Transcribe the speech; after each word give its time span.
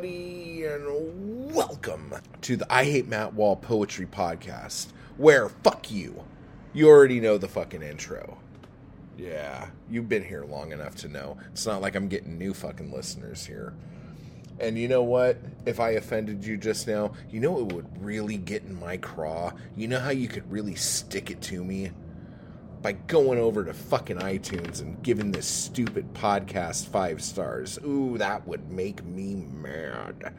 everybody, 0.00 0.64
and 0.64 1.54
welcome 1.54 2.14
to 2.40 2.56
the 2.56 2.72
I 2.72 2.84
Hate 2.84 3.06
Matt 3.06 3.34
Wall 3.34 3.54
Poetry 3.54 4.06
Podcast, 4.06 4.86
where 5.18 5.50
fuck 5.50 5.90
you. 5.90 6.24
You 6.72 6.88
already 6.88 7.20
know 7.20 7.36
the 7.36 7.48
fucking 7.48 7.82
intro. 7.82 8.38
Yeah, 9.18 9.68
you've 9.90 10.08
been 10.08 10.24
here 10.24 10.46
long 10.46 10.72
enough 10.72 10.94
to 10.96 11.08
know. 11.08 11.36
It's 11.52 11.66
not 11.66 11.82
like 11.82 11.96
I'm 11.96 12.08
getting 12.08 12.38
new 12.38 12.54
fucking 12.54 12.90
listeners 12.90 13.44
here. 13.44 13.74
And 14.58 14.78
you 14.78 14.88
know 14.88 15.02
what? 15.02 15.36
If 15.66 15.80
I 15.80 15.90
offended 15.90 16.46
you 16.46 16.56
just 16.56 16.88
now, 16.88 17.12
you 17.30 17.38
know 17.38 17.58
it 17.58 17.70
would 17.74 18.02
really 18.02 18.38
get 18.38 18.62
in 18.62 18.80
my 18.80 18.96
craw? 18.96 19.52
You 19.76 19.88
know 19.88 20.00
how 20.00 20.10
you 20.10 20.28
could 20.28 20.50
really 20.50 20.76
stick 20.76 21.30
it 21.30 21.42
to 21.42 21.62
me? 21.62 21.90
By 22.82 22.92
going 22.92 23.38
over 23.38 23.64
to 23.64 23.74
fucking 23.74 24.18
iTunes 24.18 24.80
and 24.80 25.02
giving 25.02 25.32
this 25.32 25.46
stupid 25.46 26.14
podcast 26.14 26.86
five 26.88 27.22
stars. 27.22 27.78
Ooh, 27.84 28.16
that 28.18 28.46
would 28.46 28.70
make 28.70 29.04
me 29.04 29.34
mad. 29.34 30.34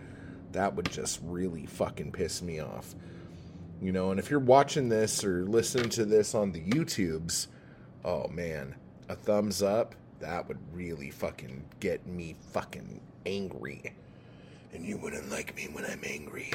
That 0.52 0.76
would 0.76 0.92
just 0.92 1.20
really 1.24 1.66
fucking 1.66 2.12
piss 2.12 2.42
me 2.42 2.60
off. 2.60 2.96
You 3.82 3.92
know, 3.92 4.12
and 4.12 4.20
if 4.20 4.30
you're 4.30 4.40
watching 4.40 4.90
this 4.90 5.24
or 5.24 5.44
listening 5.46 5.90
to 5.90 6.06
this 6.06 6.36
on 6.36 6.52
the 6.52 6.62
YouTubes, 6.62 7.48
oh 8.04 8.28
man, 8.28 8.76
a 9.10 9.16
thumbs 9.16 9.62
up, 9.62 9.96
that 10.20 10.48
would 10.48 10.60
really 10.72 11.10
fucking 11.10 11.64
get 11.80 12.06
me 12.08 12.36
fucking 12.52 13.02
angry. 13.26 13.94
And 14.74 14.86
you 14.86 14.98
wouldn't 14.98 15.30
like 15.30 15.56
me 15.56 15.68
when 15.72 15.86
I'm 15.86 16.02
angry. 16.06 16.52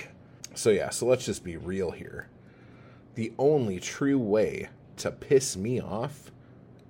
So 0.54 0.70
yeah, 0.70 0.90
so 0.90 1.06
let's 1.06 1.26
just 1.26 1.45
be 1.45 1.56
real 1.56 1.90
here. 1.90 2.28
The 3.14 3.32
only 3.38 3.80
true 3.80 4.18
way 4.18 4.68
to 4.96 5.10
piss 5.10 5.56
me 5.56 5.80
off 5.80 6.30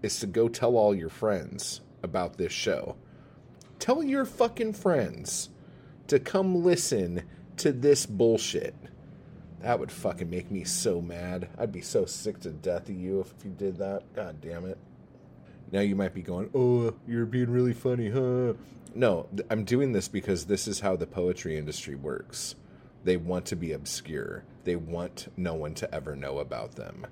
is 0.03 0.21
to 0.21 0.27
go 0.27 0.49
tell 0.49 0.77
all 0.77 0.95
your 0.95 1.09
friends 1.09 1.81
about 2.03 2.37
this 2.37 2.53
show. 2.53 2.97
Tell 3.79 4.03
your 4.03 4.25
fucking 4.25 4.75
friends 4.75 5.51
to 6.07 6.19
come 6.19 6.65
listen 6.65 7.23
to 7.59 7.73
this 7.73 8.07
bullshit. 8.07 8.75
That 9.61 9.81
would 9.81 9.91
fucking 9.91 10.31
make 10.31 10.51
me 10.51 10.65
so 10.65 11.01
mad. 11.01 11.49
I'd 11.59 11.73
be 11.73 11.81
so 11.81 12.05
sick 12.05 12.41
to 12.41 12.51
death 12.51 12.89
of 12.89 12.95
you 12.95 13.21
if 13.21 13.45
you 13.45 13.51
did 13.51 13.79
that. 13.79 14.03
God 14.15 14.41
damn 14.41 14.67
it. 14.67 14.79
Now 15.73 15.81
you 15.81 15.97
might 15.97 16.15
be 16.15 16.23
going, 16.23 16.51
oh, 16.55 16.95
you're 17.09 17.27
being 17.27 17.51
really 17.51 17.73
funny, 17.73 18.11
huh? 18.11 18.55
No, 18.95 19.29
I'm 19.51 19.65
doing 19.65 19.93
this 19.93 20.09
because 20.09 20.45
this 20.45 20.69
is 20.69 20.81
how 20.81 20.97
the 20.97 21.07
poetry 21.07 21.59
industry 21.59 21.97
works. 21.97 22.55
They 23.05 23.17
want 23.17 23.47
to 23.47 23.57
be 23.57 23.73
obscure, 23.73 24.45
they 24.65 24.77
want 24.77 25.29
no 25.37 25.55
one 25.55 25.75
to 25.75 25.95
ever 25.95 26.17
know 26.17 26.39
about 26.39 26.77
them 26.77 27.07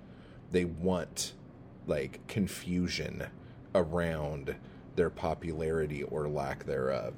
they 0.51 0.65
want 0.65 1.33
like 1.87 2.27
confusion 2.27 3.27
around 3.75 4.55
their 4.97 5.11
popularity 5.11 6.03
or 6.05 6.29
lack 6.29 6.65
thereof. 6.65 7.15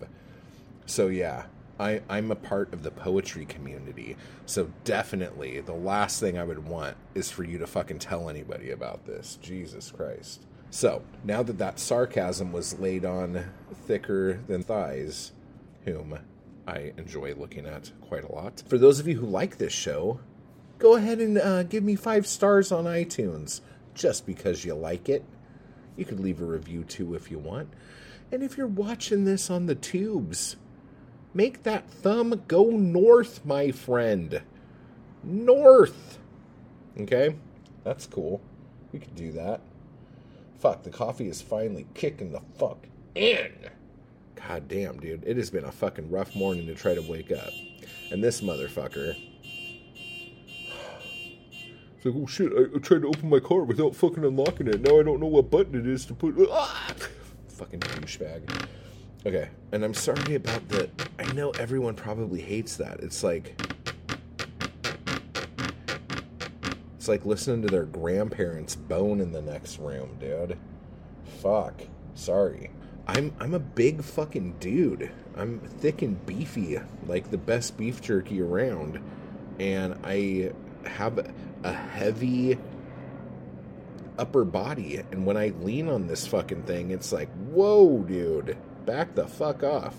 So 0.87 1.09
yeah, 1.09 1.47
I, 1.79 2.01
I'm 2.09 2.31
a 2.31 2.37
part 2.37 2.73
of 2.73 2.83
the 2.83 2.91
poetry 2.91 3.45
community. 3.45 4.17
So 4.47 4.71
definitely 4.85 5.61
the 5.61 5.75
last 5.75 6.21
thing 6.21 6.39
I 6.39 6.45
would 6.45 6.67
want 6.67 6.97
is 7.15 7.31
for 7.31 7.45
you 7.45 7.59
to 7.59 7.67
fucking 7.67 7.99
tell 7.99 8.31
anybody 8.31 8.71
about 8.71 9.05
this. 9.07 9.39
Jesus 9.43 9.91
Christ. 9.91 10.47
So 10.71 11.03
now 11.25 11.43
that 11.43 11.59
that 11.59 11.79
sarcasm 11.79 12.53
was 12.53 12.79
laid 12.79 13.05
on 13.05 13.45
thicker 13.87 14.41
than 14.47 14.63
thighs, 14.63 15.33
whom 15.85 16.19
I 16.67 16.93
enjoy 16.97 17.35
looking 17.35 17.67
at 17.67 17.93
quite 18.01 18.25
a 18.25 18.33
lot. 18.33 18.63
For 18.67 18.79
those 18.79 18.99
of 18.99 19.07
you 19.07 19.19
who 19.19 19.27
like 19.27 19.59
this 19.59 19.73
show, 19.73 20.21
go 20.79 20.97
ahead 20.97 21.19
and 21.21 21.39
uh, 21.39 21.63
give 21.65 21.85
me 21.85 21.97
five 21.97 22.27
stars 22.27 22.73
on 22.73 22.85
iTunes 22.85 23.61
just 23.95 24.27
because 24.27 24.65
you 24.65 24.75
like 24.75 25.09
it. 25.09 25.25
You 25.97 26.05
could 26.05 26.21
leave 26.21 26.41
a 26.41 26.45
review 26.45 26.85
too 26.85 27.15
if 27.15 27.31
you 27.31 27.39
want. 27.39 27.69
And 28.31 28.43
if 28.43 28.57
you're 28.57 28.67
watching 28.67 29.25
this 29.25 29.51
on 29.51 29.67
the 29.67 29.75
tubes, 29.75 30.57
make 31.33 31.63
that 31.63 31.89
thumb 31.89 32.43
go 32.49 32.71
north, 32.71 33.45
my 33.45 33.71
friend. 33.71 34.43
North. 35.23 36.19
Okay? 37.01 37.37
That's 37.85 38.07
cool. 38.07 38.41
We 38.93 38.99
could 38.99 39.15
do 39.15 39.33
that. 39.33 39.61
Fuck, 40.59 40.83
the 40.83 40.91
coffee 40.91 41.29
is 41.29 41.41
finally 41.41 41.87
kicking 41.95 42.33
the 42.33 42.41
fuck 42.59 42.87
in. 43.15 43.53
God 44.35 44.69
damn, 44.69 44.99
dude. 44.99 45.25
It 45.27 45.37
has 45.37 45.51
been 45.51 45.65
a 45.65 45.73
fucking 45.73 46.11
rough 46.11 46.35
morning 46.35 46.67
to 46.67 46.75
try 46.75 46.95
to 46.95 47.03
wake 47.03 47.33
up. 47.33 47.53
And 48.11 48.23
this 48.23 48.41
motherfucker 48.41 49.17
like, 52.07 52.23
oh 52.23 52.27
shit, 52.27 52.53
I, 52.53 52.77
I, 52.77 52.79
tried 52.79 53.03
to 53.03 53.09
open 53.09 53.29
my 53.29 53.41
car 53.41 53.63
without 53.63 53.95
fucking 53.95 54.25
unlocking 54.25 54.69
it. 54.69 54.81
Now 54.81 54.99
I 54.99 55.03
don't 55.03 55.21
know 55.21 55.27
what 55.27 55.51
button 55.51 55.75
it 55.75 55.87
is 55.87 56.07
to 56.07 56.15
put. 56.15 56.35
Ah! 56.51 56.95
Fucking 57.49 57.81
douchebag. 57.81 58.67
Okay, 59.25 59.49
and 59.73 59.85
I'm 59.85 59.95
sorry 59.95 60.35
about 60.37 60.69
the. 60.69 60.89
I 61.19 61.25
know 61.33 61.51
everyone 61.53 61.95
probably 61.95 62.41
hates 62.41 62.77
that. 62.77 63.01
It's 63.01 63.25
like. 63.25 63.61
It's 66.97 67.09
like 67.09 67.25
listening 67.25 67.63
to 67.63 67.69
their 67.69 67.85
grandparents 67.85 68.75
bone 68.75 69.21
in 69.21 69.33
the 69.33 69.43
next 69.43 69.79
room, 69.79 70.17
dude. 70.21 70.59
Fuck. 71.41 71.83
Sorry. 72.15 72.71
I'm 73.07 73.33
I'm 73.39 73.55
a 73.55 73.61
big 73.61 74.03
fucking 74.03 74.57
dude. 74.59 75.11
I'm 75.37 75.61
thick 75.61 76.03
and 76.03 76.25
beefy, 76.27 76.79
like 77.07 77.31
the 77.31 77.39
best 77.39 77.77
beef 77.77 78.01
jerky 78.01 78.41
around. 78.41 79.01
And 79.61 79.99
I 80.05 80.53
have 80.85 81.33
a 81.67 81.73
heavy 81.73 82.57
upper 84.19 84.45
body. 84.45 85.03
And 85.11 85.27
when 85.27 85.37
I 85.37 85.49
lean 85.61 85.89
on 85.89 86.07
this 86.07 86.27
fucking 86.27 86.63
thing, 86.63 86.91
it's 86.91 87.13
like, 87.13 87.29
whoa, 87.49 87.99
dude, 87.99 88.57
back 88.85 89.15
the 89.15 89.27
fuck 89.27 89.63
off. 89.63 89.95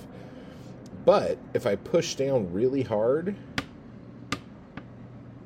But 1.06 1.38
if 1.54 1.66
I 1.66 1.76
push 1.76 2.16
down 2.16 2.52
really 2.52 2.84
hard, 2.84 3.36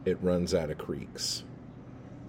it 0.06 0.18
runs 0.22 0.54
out 0.54 0.70
of 0.70 0.78
creaks. 0.78 1.44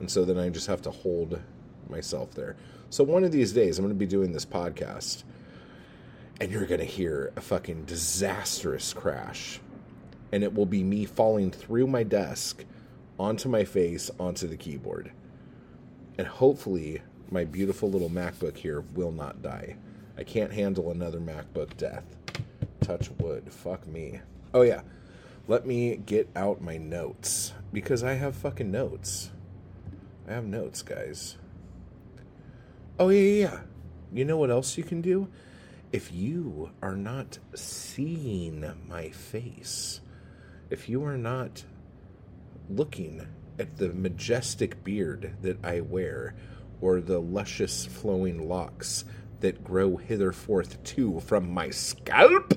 And 0.01 0.11
so 0.11 0.25
then 0.25 0.39
I 0.39 0.49
just 0.49 0.67
have 0.67 0.83
to 0.83 0.91
hold 0.91 1.41
myself 1.89 2.33
there. 2.33 2.57
So 2.91 3.05
one 3.05 3.25
of 3.25 3.33
these 3.33 3.53
days, 3.53 3.79
I'm 3.79 3.85
going 3.85 3.95
to 3.95 3.99
be 3.99 4.07
doing 4.07 4.33
this 4.33 4.45
podcast, 4.45 5.23
and 6.41 6.51
you're 6.51 6.67
going 6.67 6.81
to 6.81 6.87
hear 6.87 7.33
a 7.37 7.41
fucking 7.41 7.85
disastrous 7.85 8.93
crash. 8.93 9.61
And 10.33 10.43
it 10.43 10.55
will 10.55 10.67
be 10.67 10.83
me 10.83 11.05
falling 11.05 11.51
through 11.51 11.87
my 11.87 12.03
desk 12.03 12.65
onto 13.19 13.49
my 13.49 13.65
face, 13.65 14.11
onto 14.19 14.47
the 14.47 14.57
keyboard. 14.57 15.13
And 16.19 16.27
hopefully, 16.27 17.03
my 17.31 17.45
beautiful 17.45 17.91
little 17.91 18.11
MacBook 18.11 18.57
here 18.57 18.83
will 18.95 19.13
not 19.13 19.43
die. 19.43 19.77
I 20.19 20.25
can't 20.25 20.53
handle 20.53 20.91
another 20.91 21.21
MacBook 21.21 21.77
death. 21.77 22.05
Touch 22.81 23.11
wood. 23.19 23.51
Fuck 23.53 23.87
me. 23.87 24.21
Oh, 24.53 24.63
yeah. 24.63 24.83
Let 25.49 25.67
me 25.67 25.97
get 25.97 26.29
out 26.37 26.61
my 26.61 26.77
notes 26.77 27.53
because 27.73 28.05
I 28.05 28.15
have 28.15 28.37
fucking 28.37 28.71
notes. 28.71 29.31
I 30.29 30.33
have 30.33 30.45
notes, 30.45 30.83
guys. 30.83 31.37
Oh, 32.99 33.09
yeah, 33.09 33.21
yeah, 33.21 33.51
yeah. 33.51 33.61
You 34.13 34.25
know 34.25 34.37
what 34.37 34.51
else 34.51 34.77
you 34.77 34.85
can 34.85 35.01
do? 35.01 35.29
If 35.91 36.13
you 36.13 36.71
are 36.83 36.97
not 36.97 37.39
seeing 37.55 38.65
my 38.89 39.11
face, 39.11 40.01
if 40.71 40.89
you 40.89 41.05
are 41.05 41.19
not 41.19 41.65
looking 42.69 43.27
at 43.59 43.77
the 43.77 43.93
majestic 43.93 44.83
beard 44.83 45.35
that 45.43 45.65
I 45.65 45.81
wear, 45.81 46.35
or 46.81 47.01
the 47.01 47.21
luscious 47.21 47.87
flowing 47.87 48.49
locks 48.49 49.05
that 49.41 49.65
grow 49.65 49.97
hitherforth 49.97 50.83
too 50.85 51.21
from 51.21 51.51
my 51.51 51.71
scalp, 51.71 52.55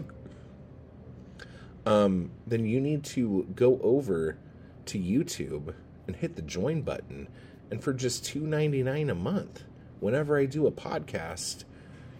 um, 1.85 2.31
then 2.47 2.65
you 2.65 2.79
need 2.81 3.03
to 3.03 3.47
go 3.55 3.79
over 3.81 4.37
to 4.85 4.99
YouTube 4.99 5.73
and 6.07 6.15
hit 6.15 6.35
the 6.35 6.41
join 6.41 6.81
button. 6.81 7.27
And 7.71 7.83
for 7.83 7.93
just 7.93 8.23
$2.99 8.25 9.11
a 9.11 9.15
month, 9.15 9.63
whenever 9.99 10.37
I 10.37 10.45
do 10.45 10.67
a 10.67 10.71
podcast, 10.71 11.63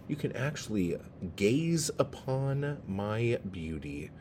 you 0.07 0.15
can 0.15 0.35
actually 0.35 0.97
gaze 1.35 1.89
upon 1.97 2.81
my 2.88 3.39
beauty 3.51 4.11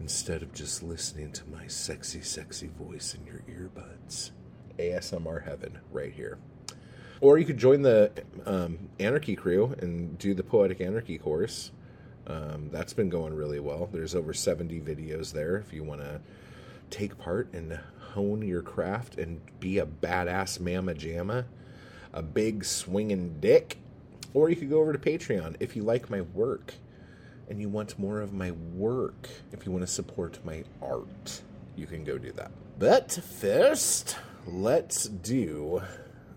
instead 0.00 0.42
of 0.42 0.52
just 0.52 0.82
listening 0.82 1.32
to 1.32 1.48
my 1.48 1.66
sexy, 1.66 2.20
sexy 2.20 2.68
voice 2.68 3.14
in 3.14 3.26
your 3.26 3.42
earbuds. 3.48 4.30
ASMR 4.78 5.44
heaven 5.44 5.78
right 5.90 6.12
here. 6.12 6.38
Or 7.20 7.38
you 7.38 7.44
could 7.44 7.58
join 7.58 7.82
the 7.82 8.12
um, 8.44 8.90
Anarchy 9.00 9.36
crew 9.36 9.74
and 9.78 10.18
do 10.18 10.34
the 10.34 10.42
Poetic 10.42 10.80
Anarchy 10.80 11.18
course. 11.18 11.70
Um, 12.26 12.68
that's 12.70 12.92
been 12.92 13.08
going 13.08 13.34
really 13.34 13.60
well. 13.60 13.88
There's 13.90 14.14
over 14.14 14.34
70 14.34 14.80
videos 14.80 15.32
there 15.32 15.56
if 15.56 15.72
you 15.72 15.82
want 15.82 16.02
to 16.02 16.20
take 16.90 17.16
part 17.18 17.52
and 17.52 17.78
hone 18.12 18.42
your 18.42 18.62
craft 18.62 19.16
and 19.16 19.40
be 19.60 19.78
a 19.78 19.86
badass 19.86 20.60
mama 20.60 20.94
jamma, 20.94 21.44
a 22.12 22.22
big 22.22 22.64
swinging 22.64 23.36
dick. 23.40 23.78
Or 24.34 24.50
you 24.50 24.56
could 24.56 24.68
go 24.68 24.80
over 24.80 24.92
to 24.92 24.98
Patreon 24.98 25.56
if 25.60 25.76
you 25.76 25.82
like 25.82 26.10
my 26.10 26.20
work 26.20 26.74
and 27.48 27.60
you 27.60 27.68
want 27.68 27.98
more 27.98 28.20
of 28.20 28.32
my 28.32 28.50
work, 28.74 29.28
if 29.52 29.66
you 29.66 29.72
want 29.72 29.82
to 29.82 29.92
support 29.92 30.38
my 30.44 30.64
art, 30.82 31.42
you 31.76 31.86
can 31.86 32.04
go 32.04 32.18
do 32.18 32.32
that. 32.32 32.50
But 32.78 33.12
first, 33.12 34.16
let's 34.46 35.04
do 35.08 35.82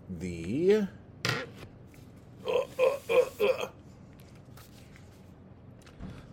the. 0.08 0.86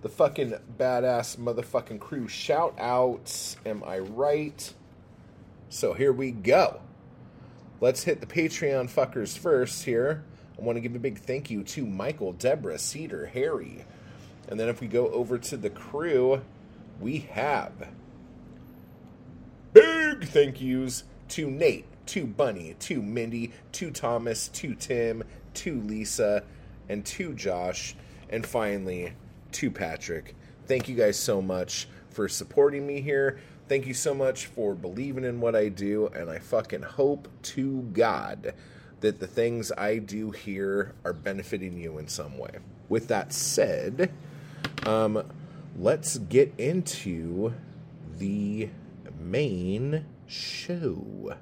the 0.03 0.09
fucking 0.09 0.53
badass 0.77 1.37
motherfucking 1.37 1.99
crew 1.99 2.27
shout 2.27 2.75
outs. 2.79 3.57
Am 3.65 3.83
I 3.83 3.99
right? 3.99 4.73
So 5.69 5.93
here 5.93 6.13
we 6.13 6.31
go. 6.31 6.79
Let's 7.81 8.03
hit 8.03 8.21
the 8.21 8.25
Patreon 8.25 8.89
fuckers 8.89 9.37
first 9.37 9.83
here. 9.83 10.23
I 10.57 10.61
want 10.61 10.77
to 10.77 10.81
give 10.81 10.95
a 10.95 10.99
big 10.99 11.19
thank 11.19 11.51
you 11.51 11.63
to 11.63 11.85
Michael, 11.85 12.33
Deborah, 12.33 12.79
Cedar, 12.79 13.27
Harry. 13.27 13.85
And 14.47 14.59
then 14.59 14.69
if 14.69 14.81
we 14.81 14.87
go 14.87 15.09
over 15.09 15.37
to 15.37 15.57
the 15.57 15.69
crew, 15.69 16.41
we 16.99 17.19
have 17.31 17.89
big 19.73 20.25
thank 20.25 20.61
yous 20.61 21.03
to 21.29 21.49
Nate, 21.49 21.85
to 22.07 22.25
Bunny, 22.25 22.75
to 22.79 23.01
Mindy, 23.01 23.51
to 23.73 23.91
Thomas, 23.91 24.47
to 24.49 24.73
Tim, 24.75 25.23
to 25.55 25.81
Lisa, 25.81 26.43
and 26.89 27.05
to 27.05 27.33
Josh, 27.33 27.95
and 28.29 28.45
finally 28.45 29.13
to 29.53 29.69
Patrick. 29.69 30.35
Thank 30.65 30.87
you 30.87 30.95
guys 30.95 31.17
so 31.17 31.41
much 31.41 31.87
for 32.09 32.27
supporting 32.27 32.87
me 32.87 33.01
here. 33.01 33.39
Thank 33.67 33.85
you 33.85 33.93
so 33.93 34.13
much 34.13 34.45
for 34.45 34.73
believing 34.73 35.25
in 35.25 35.41
what 35.41 35.55
I 35.55 35.69
do, 35.69 36.07
and 36.07 36.29
I 36.29 36.39
fucking 36.39 36.83
hope 36.83 37.27
to 37.43 37.81
God 37.93 38.53
that 39.01 39.19
the 39.19 39.27
things 39.27 39.71
I 39.77 39.97
do 39.97 40.31
here 40.31 40.93
are 41.03 41.13
benefiting 41.13 41.77
you 41.77 41.97
in 41.97 42.07
some 42.07 42.37
way. 42.37 42.51
With 42.89 43.09
that 43.09 43.33
said, 43.33 44.11
um, 44.87 45.21
let's 45.77 46.17
get 46.17 46.53
into 46.57 47.53
the 48.17 48.69
main 49.19 50.05
show. 50.25 51.35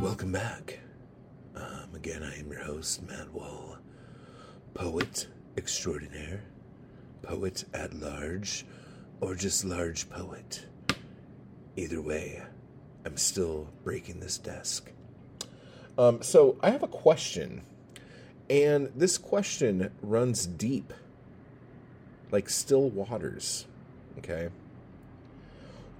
Welcome 0.00 0.32
back. 0.32 0.80
Um, 1.54 1.94
again, 1.94 2.24
I 2.24 2.36
am 2.40 2.50
your 2.50 2.64
host, 2.64 3.06
Matt 3.08 3.32
Wall, 3.32 3.78
poet 4.74 5.28
extraordinaire, 5.56 6.42
poet 7.22 7.64
at 7.72 7.94
large, 7.94 8.66
or 9.20 9.36
just 9.36 9.64
large 9.64 10.10
poet. 10.10 10.66
Either 11.76 12.02
way, 12.02 12.42
I'm 13.04 13.16
still 13.16 13.68
breaking 13.84 14.18
this 14.18 14.36
desk. 14.36 14.90
Um, 15.96 16.22
so, 16.22 16.58
I 16.60 16.70
have 16.70 16.82
a 16.82 16.88
question, 16.88 17.62
and 18.50 18.90
this 18.96 19.16
question 19.16 19.92
runs 20.02 20.44
deep, 20.44 20.92
like 22.32 22.50
still 22.50 22.90
waters. 22.90 23.66
Okay? 24.18 24.48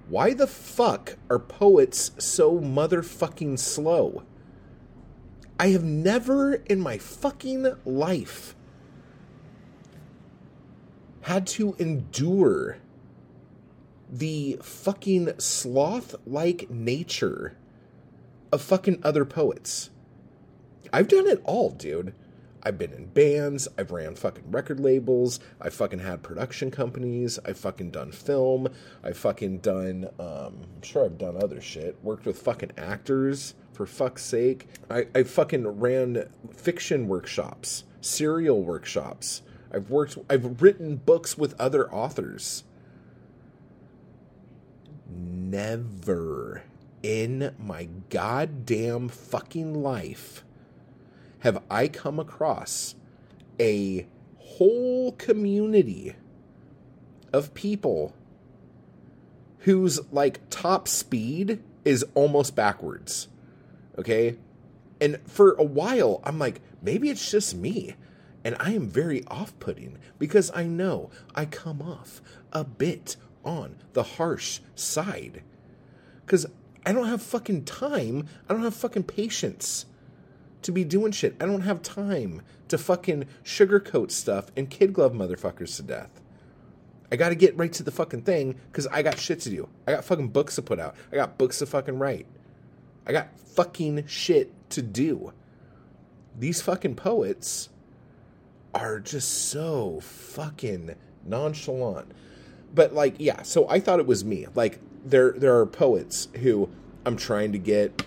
Why 0.09 0.33
the 0.33 0.47
fuck 0.47 1.15
are 1.29 1.39
poets 1.39 2.11
so 2.17 2.59
motherfucking 2.59 3.57
slow? 3.57 4.23
I 5.57 5.67
have 5.67 5.85
never 5.85 6.55
in 6.55 6.81
my 6.81 6.97
fucking 6.97 7.73
life 7.85 8.55
had 11.21 11.47
to 11.47 11.75
endure 11.79 12.79
the 14.11 14.57
fucking 14.61 15.39
sloth 15.39 16.15
like 16.25 16.69
nature 16.69 17.55
of 18.51 18.61
fucking 18.61 18.99
other 19.03 19.23
poets. 19.23 19.91
I've 20.91 21.07
done 21.07 21.27
it 21.27 21.41
all, 21.45 21.69
dude. 21.69 22.13
I've 22.63 22.77
been 22.77 22.93
in 22.93 23.05
bands, 23.05 23.67
I've 23.77 23.91
ran 23.91 24.15
fucking 24.15 24.51
record 24.51 24.79
labels, 24.79 25.39
I've 25.59 25.73
fucking 25.73 25.99
had 25.99 26.23
production 26.23 26.71
companies, 26.71 27.39
I've 27.45 27.57
fucking 27.57 27.91
done 27.91 28.11
film, 28.11 28.67
I've 29.03 29.17
fucking 29.17 29.59
done, 29.59 30.09
um, 30.19 30.61
I'm 30.75 30.81
sure 30.83 31.05
I've 31.05 31.17
done 31.17 31.37
other 31.41 31.61
shit, 31.61 31.97
worked 32.03 32.25
with 32.25 32.39
fucking 32.39 32.71
actors, 32.77 33.55
for 33.73 33.85
fuck's 33.85 34.23
sake. 34.23 34.67
I, 34.89 35.07
I 35.15 35.23
fucking 35.23 35.67
ran 35.79 36.29
fiction 36.53 37.07
workshops, 37.07 37.83
serial 37.99 38.61
workshops. 38.61 39.41
I've 39.73 39.89
worked, 39.89 40.17
I've 40.29 40.61
written 40.61 40.97
books 40.97 41.37
with 41.37 41.59
other 41.59 41.91
authors. 41.91 42.63
Never 45.09 46.63
in 47.01 47.55
my 47.57 47.87
goddamn 48.09 49.09
fucking 49.09 49.81
life 49.81 50.43
have 51.41 51.61
I 51.69 51.87
come 51.87 52.19
across 52.19 52.95
a 53.59 54.07
whole 54.37 55.11
community 55.13 56.15
of 57.33 57.53
people 57.53 58.13
whose 59.59 59.99
like 60.11 60.39
top 60.49 60.87
speed 60.87 61.61
is 61.83 62.05
almost 62.13 62.55
backwards. 62.55 63.27
Okay? 63.97 64.37
And 64.99 65.19
for 65.25 65.53
a 65.53 65.63
while 65.63 66.21
I'm 66.23 66.39
like 66.39 66.61
maybe 66.81 67.09
it's 67.09 67.29
just 67.29 67.55
me 67.55 67.95
and 68.43 68.55
I 68.59 68.71
am 68.71 68.89
very 68.89 69.23
off-putting 69.27 69.99
because 70.17 70.51
I 70.53 70.63
know 70.63 71.11
I 71.35 71.45
come 71.45 71.81
off 71.81 72.21
a 72.51 72.63
bit 72.63 73.15
on 73.43 73.77
the 73.93 74.03
harsh 74.03 74.59
side 74.75 75.43
cuz 76.25 76.45
I 76.85 76.93
don't 76.93 77.07
have 77.07 77.21
fucking 77.21 77.65
time. 77.65 78.27
I 78.49 78.53
don't 78.53 78.63
have 78.63 78.73
fucking 78.73 79.03
patience 79.03 79.85
to 80.63 80.71
be 80.71 80.83
doing 80.83 81.11
shit. 81.11 81.35
I 81.39 81.45
don't 81.45 81.61
have 81.61 81.81
time 81.81 82.41
to 82.67 82.77
fucking 82.77 83.25
sugarcoat 83.43 84.11
stuff 84.11 84.51
and 84.55 84.69
kid 84.69 84.93
glove 84.93 85.13
motherfuckers 85.13 85.75
to 85.77 85.83
death. 85.83 86.21
I 87.11 87.17
got 87.17 87.29
to 87.29 87.35
get 87.35 87.57
right 87.57 87.73
to 87.73 87.83
the 87.83 87.91
fucking 87.91 88.21
thing 88.21 88.55
because 88.71 88.87
I 88.87 89.01
got 89.01 89.19
shit 89.19 89.41
to 89.41 89.49
do. 89.49 89.67
I 89.85 89.91
got 89.91 90.05
fucking 90.05 90.29
books 90.29 90.55
to 90.55 90.61
put 90.61 90.79
out. 90.79 90.95
I 91.11 91.15
got 91.15 91.37
books 91.37 91.59
to 91.59 91.65
fucking 91.65 91.99
write. 91.99 92.25
I 93.05 93.11
got 93.11 93.37
fucking 93.37 94.05
shit 94.07 94.53
to 94.71 94.81
do. 94.81 95.33
These 96.39 96.61
fucking 96.61 96.95
poets 96.95 97.69
are 98.73 98.99
just 98.99 99.49
so 99.49 99.99
fucking 100.01 100.95
nonchalant. 101.25 102.11
But 102.73 102.93
like, 102.93 103.15
yeah, 103.19 103.41
so 103.41 103.67
I 103.67 103.81
thought 103.81 103.99
it 103.99 104.07
was 104.07 104.23
me. 104.23 104.47
Like 104.55 104.79
there 105.03 105.31
there 105.33 105.59
are 105.59 105.65
poets 105.65 106.29
who 106.37 106.69
I'm 107.05 107.17
trying 107.17 107.51
to 107.51 107.57
get 107.57 108.05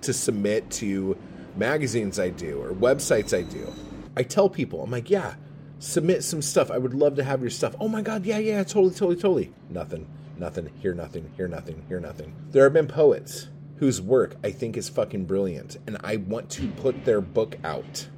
to 0.00 0.12
submit 0.12 0.68
to 0.70 1.16
magazines 1.56 2.18
I 2.18 2.30
do 2.30 2.62
or 2.62 2.72
websites 2.72 3.36
I 3.36 3.42
do. 3.42 3.72
I 4.16 4.22
tell 4.22 4.48
people, 4.48 4.82
I'm 4.82 4.90
like, 4.90 5.10
yeah, 5.10 5.34
submit 5.78 6.24
some 6.24 6.42
stuff. 6.42 6.70
I 6.70 6.78
would 6.78 6.94
love 6.94 7.16
to 7.16 7.24
have 7.24 7.40
your 7.40 7.50
stuff. 7.50 7.74
Oh 7.80 7.88
my 7.88 8.02
God, 8.02 8.24
yeah, 8.24 8.38
yeah, 8.38 8.62
totally, 8.62 8.94
totally, 8.94 9.16
totally. 9.16 9.52
Nothing, 9.70 10.06
nothing, 10.38 10.70
hear 10.80 10.94
nothing, 10.94 11.30
hear 11.36 11.48
nothing, 11.48 11.84
hear 11.88 12.00
nothing. 12.00 12.34
There 12.50 12.64
have 12.64 12.72
been 12.72 12.86
poets 12.86 13.48
whose 13.76 14.00
work 14.00 14.36
I 14.44 14.52
think 14.52 14.76
is 14.76 14.88
fucking 14.88 15.24
brilliant, 15.24 15.76
and 15.86 15.98
I 16.04 16.16
want 16.16 16.50
to 16.50 16.68
put 16.68 17.04
their 17.04 17.20
book 17.20 17.56
out. 17.64 18.08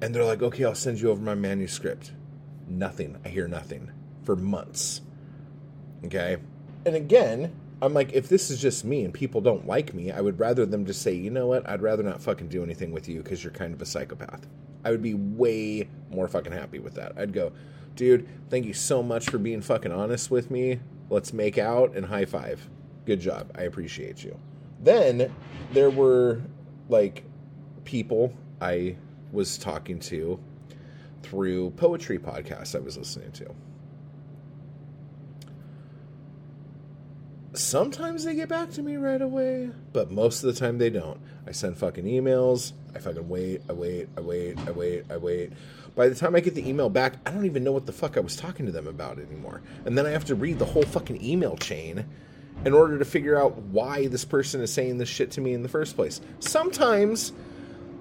And 0.00 0.14
they're 0.14 0.24
like, 0.24 0.42
okay, 0.42 0.64
I'll 0.64 0.74
send 0.74 1.00
you 1.00 1.10
over 1.10 1.22
my 1.22 1.34
manuscript. 1.34 2.12
Nothing. 2.68 3.18
I 3.24 3.28
hear 3.28 3.48
nothing 3.48 3.90
for 4.22 4.36
months. 4.36 5.00
Okay. 6.04 6.36
And 6.86 6.94
again, 6.94 7.52
I'm 7.84 7.92
like, 7.94 8.12
if 8.12 8.28
this 8.28 8.50
is 8.50 8.60
just 8.60 8.84
me 8.84 9.04
and 9.04 9.12
people 9.12 9.40
don't 9.40 9.66
like 9.66 9.92
me, 9.92 10.10
I 10.10 10.20
would 10.20 10.38
rather 10.38 10.64
them 10.64 10.86
just 10.86 11.02
say, 11.02 11.12
you 11.12 11.30
know 11.30 11.48
what, 11.48 11.68
I'd 11.68 11.82
rather 11.82 12.02
not 12.02 12.22
fucking 12.22 12.48
do 12.48 12.62
anything 12.62 12.92
with 12.92 13.08
you 13.08 13.22
because 13.22 13.44
you're 13.44 13.52
kind 13.52 13.74
of 13.74 13.82
a 13.82 13.86
psychopath. 13.86 14.46
I 14.84 14.90
would 14.90 15.02
be 15.02 15.14
way 15.14 15.88
more 16.10 16.28
fucking 16.28 16.52
happy 16.52 16.78
with 16.78 16.94
that. 16.94 17.12
I'd 17.16 17.32
go, 17.32 17.52
dude, 17.94 18.26
thank 18.48 18.64
you 18.64 18.72
so 18.72 19.02
much 19.02 19.28
for 19.28 19.38
being 19.38 19.60
fucking 19.60 19.92
honest 19.92 20.30
with 20.30 20.50
me. 20.50 20.80
Let's 21.10 21.32
make 21.32 21.58
out 21.58 21.94
and 21.94 22.06
high 22.06 22.24
five. 22.24 22.66
Good 23.04 23.20
job. 23.20 23.50
I 23.54 23.62
appreciate 23.62 24.24
you. 24.24 24.38
Then 24.80 25.32
there 25.72 25.90
were 25.90 26.42
like 26.88 27.24
people 27.84 28.32
I 28.60 28.96
was 29.32 29.58
talking 29.58 29.98
to 30.00 30.40
through 31.22 31.70
poetry 31.72 32.18
podcasts 32.18 32.74
I 32.74 32.78
was 32.80 32.96
listening 32.96 33.32
to. 33.32 33.54
Sometimes 37.54 38.24
they 38.24 38.34
get 38.34 38.48
back 38.48 38.72
to 38.72 38.82
me 38.82 38.96
right 38.96 39.22
away, 39.22 39.70
but 39.92 40.10
most 40.10 40.42
of 40.42 40.52
the 40.52 40.58
time 40.58 40.78
they 40.78 40.90
don't. 40.90 41.20
I 41.46 41.52
send 41.52 41.78
fucking 41.78 42.04
emails. 42.04 42.72
I 42.96 42.98
fucking 42.98 43.28
wait, 43.28 43.62
I 43.68 43.72
wait, 43.72 44.08
I 44.16 44.22
wait, 44.22 44.58
I 44.66 44.72
wait, 44.72 45.04
I 45.08 45.16
wait. 45.16 45.52
By 45.94 46.08
the 46.08 46.16
time 46.16 46.34
I 46.34 46.40
get 46.40 46.56
the 46.56 46.68
email 46.68 46.90
back, 46.90 47.14
I 47.24 47.30
don't 47.30 47.46
even 47.46 47.62
know 47.62 47.70
what 47.70 47.86
the 47.86 47.92
fuck 47.92 48.16
I 48.16 48.20
was 48.20 48.34
talking 48.34 48.66
to 48.66 48.72
them 48.72 48.88
about 48.88 49.20
anymore. 49.20 49.62
And 49.84 49.96
then 49.96 50.04
I 50.04 50.10
have 50.10 50.24
to 50.26 50.34
read 50.34 50.58
the 50.58 50.64
whole 50.64 50.82
fucking 50.82 51.22
email 51.24 51.56
chain 51.56 52.04
in 52.64 52.72
order 52.72 52.98
to 52.98 53.04
figure 53.04 53.40
out 53.40 53.56
why 53.56 54.08
this 54.08 54.24
person 54.24 54.60
is 54.60 54.72
saying 54.72 54.98
this 54.98 55.08
shit 55.08 55.30
to 55.32 55.40
me 55.40 55.54
in 55.54 55.62
the 55.62 55.68
first 55.68 55.94
place. 55.94 56.20
Sometimes 56.40 57.32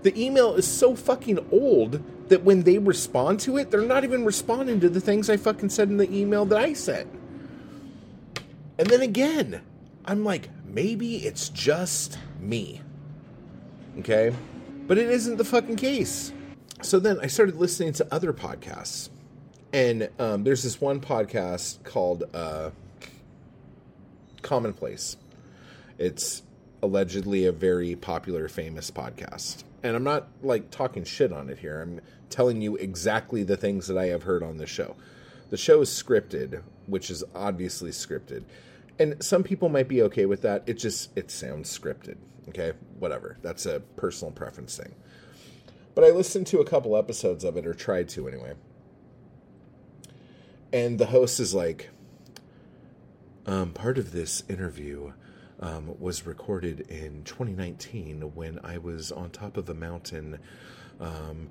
the 0.01 0.19
email 0.19 0.55
is 0.55 0.67
so 0.67 0.95
fucking 0.95 1.45
old 1.51 2.01
that 2.29 2.43
when 2.43 2.63
they 2.63 2.79
respond 2.79 3.39
to 3.41 3.57
it, 3.57 3.69
they're 3.69 3.81
not 3.81 4.03
even 4.03 4.25
responding 4.25 4.79
to 4.79 4.89
the 4.89 5.01
things 5.01 5.29
I 5.29 5.37
fucking 5.37 5.69
said 5.69 5.89
in 5.89 5.97
the 5.97 6.11
email 6.11 6.45
that 6.45 6.59
I 6.59 6.73
sent. 6.73 7.07
And 8.77 8.87
then 8.87 9.01
again, 9.01 9.61
I'm 10.05 10.23
like, 10.23 10.49
maybe 10.65 11.17
it's 11.17 11.49
just 11.49 12.17
me. 12.39 12.81
Okay? 13.99 14.33
But 14.87 14.97
it 14.97 15.09
isn't 15.09 15.37
the 15.37 15.45
fucking 15.45 15.75
case. 15.75 16.33
So 16.81 16.99
then 16.99 17.19
I 17.21 17.27
started 17.27 17.55
listening 17.55 17.93
to 17.93 18.07
other 18.13 18.33
podcasts. 18.33 19.09
And 19.71 20.09
um, 20.19 20.43
there's 20.43 20.63
this 20.63 20.79
one 20.81 20.99
podcast 20.99 21.83
called 21.83 22.23
uh, 22.33 22.71
Commonplace. 24.41 25.17
It's 25.97 26.43
allegedly 26.81 27.45
a 27.45 27.51
very 27.51 27.95
popular, 27.95 28.47
famous 28.47 28.91
podcast. 28.91 29.63
And 29.83 29.95
I'm 29.95 30.03
not 30.03 30.27
like 30.41 30.69
talking 30.69 31.03
shit 31.03 31.31
on 31.31 31.49
it 31.49 31.59
here. 31.59 31.81
I'm 31.81 32.01
telling 32.29 32.61
you 32.61 32.75
exactly 32.75 33.43
the 33.43 33.57
things 33.57 33.87
that 33.87 33.97
I 33.97 34.07
have 34.07 34.23
heard 34.23 34.43
on 34.43 34.57
the 34.57 34.65
show. 34.65 34.95
The 35.49 35.57
show 35.57 35.81
is 35.81 35.89
scripted, 35.89 36.61
which 36.87 37.09
is 37.09 37.23
obviously 37.35 37.91
scripted. 37.91 38.43
And 38.99 39.23
some 39.23 39.43
people 39.43 39.69
might 39.69 39.87
be 39.87 40.01
okay 40.03 40.25
with 40.25 40.41
that. 40.43 40.63
It 40.67 40.75
just 40.75 41.15
it 41.17 41.31
sounds 41.31 41.77
scripted. 41.77 42.17
Okay? 42.49 42.73
Whatever. 42.99 43.37
That's 43.41 43.65
a 43.65 43.79
personal 43.95 44.31
preference 44.31 44.77
thing. 44.77 44.93
But 45.95 46.03
I 46.03 46.09
listened 46.09 46.47
to 46.47 46.59
a 46.59 46.65
couple 46.65 46.97
episodes 46.97 47.43
of 47.43 47.57
it 47.57 47.67
or 47.67 47.73
tried 47.73 48.09
to 48.09 48.27
anyway. 48.27 48.53
And 50.71 50.97
the 50.97 51.07
host 51.07 51.39
is 51.39 51.53
like 51.53 51.89
um, 53.45 53.71
part 53.73 53.97
of 53.97 54.11
this 54.11 54.43
interview 54.49 55.13
um, 55.59 55.95
was 55.99 56.25
recorded 56.25 56.81
in 56.89 57.23
2019 57.23 58.21
when 58.33 58.59
I 58.63 58.77
was 58.79 59.11
on 59.11 59.29
top 59.29 59.55
of 59.55 59.69
a 59.69 59.73
mountain 59.73 60.39
um, 60.99 61.49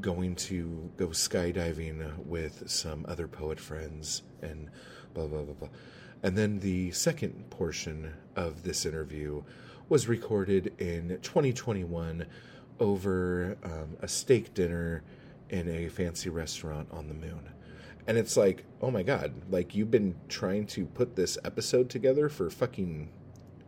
going 0.00 0.34
to 0.36 0.90
go 0.96 1.08
skydiving 1.08 2.16
with 2.24 2.68
some 2.68 3.04
other 3.08 3.28
poet 3.28 3.58
friends 3.58 4.22
and 4.42 4.70
blah, 5.14 5.26
blah, 5.26 5.42
blah, 5.42 5.54
blah. 5.54 5.68
And 6.22 6.36
then 6.36 6.58
the 6.58 6.90
second 6.92 7.48
portion 7.50 8.12
of 8.36 8.62
this 8.62 8.84
interview 8.84 9.42
was 9.88 10.08
recorded 10.08 10.74
in 10.78 11.18
2021 11.22 12.26
over 12.80 13.56
um, 13.62 13.96
a 14.00 14.08
steak 14.08 14.54
dinner 14.54 15.02
in 15.50 15.68
a 15.68 15.88
fancy 15.88 16.28
restaurant 16.28 16.88
on 16.90 17.08
the 17.08 17.14
moon. 17.14 17.48
And 18.06 18.16
it's 18.16 18.36
like, 18.36 18.64
oh 18.80 18.90
my 18.90 19.02
god, 19.02 19.32
like 19.50 19.74
you've 19.74 19.90
been 19.90 20.14
trying 20.28 20.66
to 20.68 20.86
put 20.86 21.14
this 21.14 21.38
episode 21.44 21.90
together 21.90 22.28
for 22.28 22.50
fucking 22.50 23.10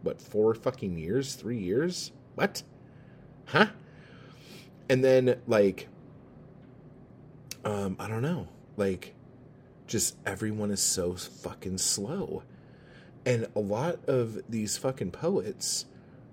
what, 0.02 0.20
four 0.20 0.54
fucking 0.54 0.96
years? 0.96 1.34
Three 1.34 1.58
years? 1.58 2.12
What? 2.34 2.62
Huh? 3.46 3.66
And 4.88 5.04
then 5.04 5.40
like 5.46 5.88
um, 7.64 7.96
I 7.98 8.08
don't 8.08 8.22
know. 8.22 8.48
Like 8.76 9.14
just 9.86 10.16
everyone 10.24 10.70
is 10.70 10.80
so 10.80 11.14
fucking 11.14 11.78
slow. 11.78 12.44
And 13.26 13.48
a 13.54 13.60
lot 13.60 13.98
of 14.08 14.40
these 14.48 14.78
fucking 14.78 15.10
poets 15.10 15.86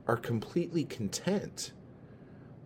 are 0.08 0.16
completely 0.16 0.86
content 0.86 1.72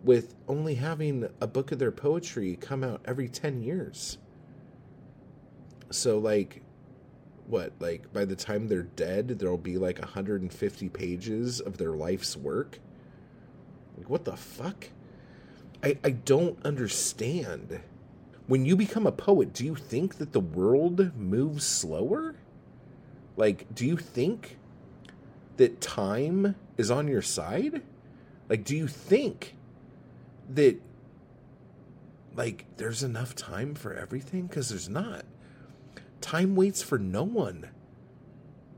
with 0.04 0.34
only 0.46 0.74
having 0.76 1.28
a 1.40 1.46
book 1.46 1.72
of 1.72 1.78
their 1.78 1.90
poetry 1.90 2.56
come 2.60 2.84
out 2.84 3.00
every 3.04 3.28
10 3.28 3.62
years. 3.62 4.18
So, 5.90 6.18
like, 6.18 6.62
what? 7.46 7.72
Like, 7.80 8.12
by 8.12 8.24
the 8.24 8.36
time 8.36 8.68
they're 8.68 8.82
dead, 8.82 9.38
there'll 9.38 9.58
be 9.58 9.78
like 9.78 9.98
150 9.98 10.88
pages 10.90 11.60
of 11.60 11.78
their 11.78 11.92
life's 11.92 12.36
work? 12.36 12.78
Like, 13.96 14.08
what 14.08 14.24
the 14.24 14.36
fuck? 14.36 14.88
I, 15.82 15.98
I 16.04 16.10
don't 16.10 16.64
understand. 16.64 17.80
When 18.52 18.66
you 18.66 18.76
become 18.76 19.06
a 19.06 19.12
poet, 19.12 19.54
do 19.54 19.64
you 19.64 19.74
think 19.74 20.18
that 20.18 20.32
the 20.32 20.40
world 20.40 21.16
moves 21.16 21.64
slower? 21.64 22.34
Like, 23.34 23.74
do 23.74 23.86
you 23.86 23.96
think 23.96 24.58
that 25.56 25.80
time 25.80 26.54
is 26.76 26.90
on 26.90 27.08
your 27.08 27.22
side? 27.22 27.80
Like, 28.50 28.62
do 28.62 28.76
you 28.76 28.88
think 28.88 29.56
that, 30.50 30.78
like, 32.34 32.66
there's 32.76 33.02
enough 33.02 33.34
time 33.34 33.74
for 33.74 33.94
everything? 33.94 34.48
Because 34.48 34.68
there's 34.68 34.86
not. 34.86 35.24
Time 36.20 36.54
waits 36.54 36.82
for 36.82 36.98
no 36.98 37.22
one. 37.22 37.70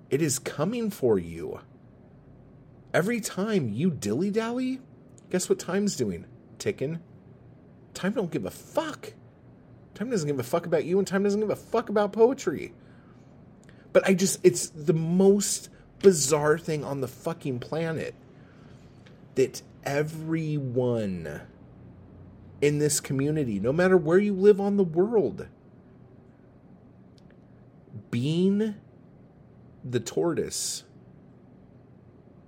It 0.09 0.23
is 0.23 0.39
coming 0.39 0.89
for 0.89 1.19
you. 1.19 1.59
Every 2.93 3.21
time 3.21 3.73
you 3.73 3.91
dilly 3.91 4.31
dally, 4.31 4.79
guess 5.31 5.49
what 5.49 5.59
time's 5.59 5.97
doing? 5.97 6.27
Ticking. 6.61 7.01
Time 7.93 8.13
don't 8.13 8.31
give 8.31 8.45
a 8.45 8.53
fuck. 8.53 9.15
Time 9.95 10.11
doesn't 10.11 10.27
give 10.27 10.39
a 10.39 10.43
fuck 10.43 10.67
about 10.67 10.85
you, 10.85 10.99
and 10.99 11.07
time 11.07 11.23
doesn't 11.23 11.41
give 11.41 11.51
a 11.51 11.57
fuck 11.57 11.89
about 11.89 12.13
poetry. 12.13 12.73
But 13.93 14.07
I 14.07 14.15
just, 14.15 14.41
it's 14.43 14.69
the 14.69 14.93
most 14.93 15.69
bizarre 16.01 16.59
thing 16.59 16.85
on 16.85 17.01
the 17.01 17.09
fucking 17.09 17.61
planet 17.61 18.15
that 19.37 19.63
everyone 19.85 21.43
in 22.61 22.79
this 22.79 23.01
community, 23.01 23.61
no 23.61 23.73
matter 23.73 23.97
where 23.97 24.19
you 24.19 24.35
live 24.35 24.61
on 24.61 24.77
the 24.77 24.85
world, 24.85 25.49
being 28.11 28.75
the 29.85 30.01
tortoise 30.01 30.85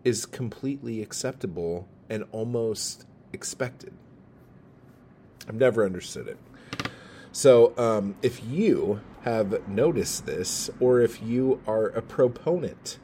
is 0.04 0.24
completely 0.24 1.02
acceptable 1.02 1.86
and 2.08 2.24
almost 2.32 3.04
expected. 3.32 3.92
I've 5.48 5.56
never 5.56 5.84
understood 5.84 6.28
it. 6.28 6.38
So, 7.36 7.74
um, 7.76 8.16
if 8.22 8.42
you 8.42 9.02
have 9.20 9.68
noticed 9.68 10.24
this, 10.24 10.70
or 10.80 11.02
if 11.02 11.22
you 11.22 11.60
are 11.66 11.88
a 11.88 12.00
proponent 12.00 12.98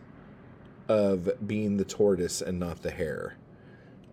of 0.89 1.47
being 1.47 1.77
the 1.77 1.85
tortoise 1.85 2.41
and 2.41 2.59
not 2.59 2.81
the 2.81 2.93
hare, 2.93 3.37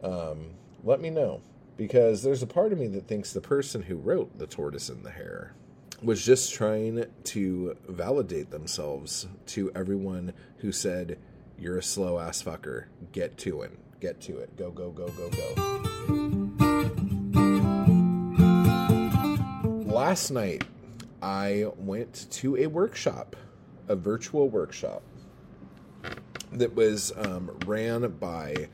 um, 0.04 0.56
let 0.84 1.00
me 1.00 1.10
know. 1.10 1.40
Because 1.78 2.22
there's 2.22 2.44
a 2.44 2.48
part 2.48 2.74
of 2.74 2.80
me 2.80 2.88
that 2.88 3.08
thinks 3.08 3.32
the 3.32 3.40
person 3.40 3.84
who 3.84 3.96
wrote 3.96 4.38
The 4.38 4.46
Tortoise 4.46 4.90
and 4.90 5.06
the 5.06 5.12
Hare 5.12 5.54
was 6.04 6.26
just 6.26 6.54
trying 6.54 7.06
to 7.24 7.78
validate 7.88 8.52
themselves 8.52 9.26
to 9.46 9.72
everyone 9.74 10.34
who 10.58 10.74
said, 10.74 11.18
You're 11.58 11.78
a 11.78 11.82
slow 11.82 12.20
ass 12.20 12.44
fucker. 12.44 12.88
Get 13.14 13.38
to 13.38 13.62
it. 13.62 13.72
Get 14.02 14.20
to 14.24 14.40
it. 14.40 14.58
Go, 14.58 14.70
go, 14.70 14.92
go, 14.92 15.08
go, 15.08 15.30
go. 15.30 16.19
Last 20.00 20.32
night, 20.32 20.63
I 21.22 21.65
went 21.75 22.27
to 22.32 22.56
a 22.56 22.68
workshop, 22.68 23.36
a 23.89 23.98
virtual 23.98 24.48
workshop 24.48 25.03
that 26.53 26.74
was 26.74 27.12
um, 27.18 27.51
ran 27.65 28.10
by 28.12 28.70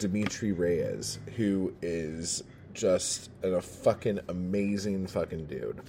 Dimitri 0.00 0.50
Reyes, 0.50 1.20
who 1.36 1.72
is 1.82 2.42
just 2.74 3.30
a 3.44 3.60
fucking 3.60 4.18
amazing 4.26 5.06
fucking 5.06 5.46
dude. 5.46 5.82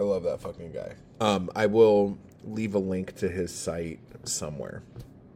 I 0.00 0.04
love 0.04 0.22
that 0.22 0.40
fucking 0.40 0.72
guy. 0.72 0.94
Um, 1.20 1.50
I 1.54 1.66
will 1.66 2.16
leave 2.44 2.74
a 2.74 2.78
link 2.78 3.16
to 3.16 3.28
his 3.28 3.54
site 3.54 4.00
somewhere. 4.24 4.82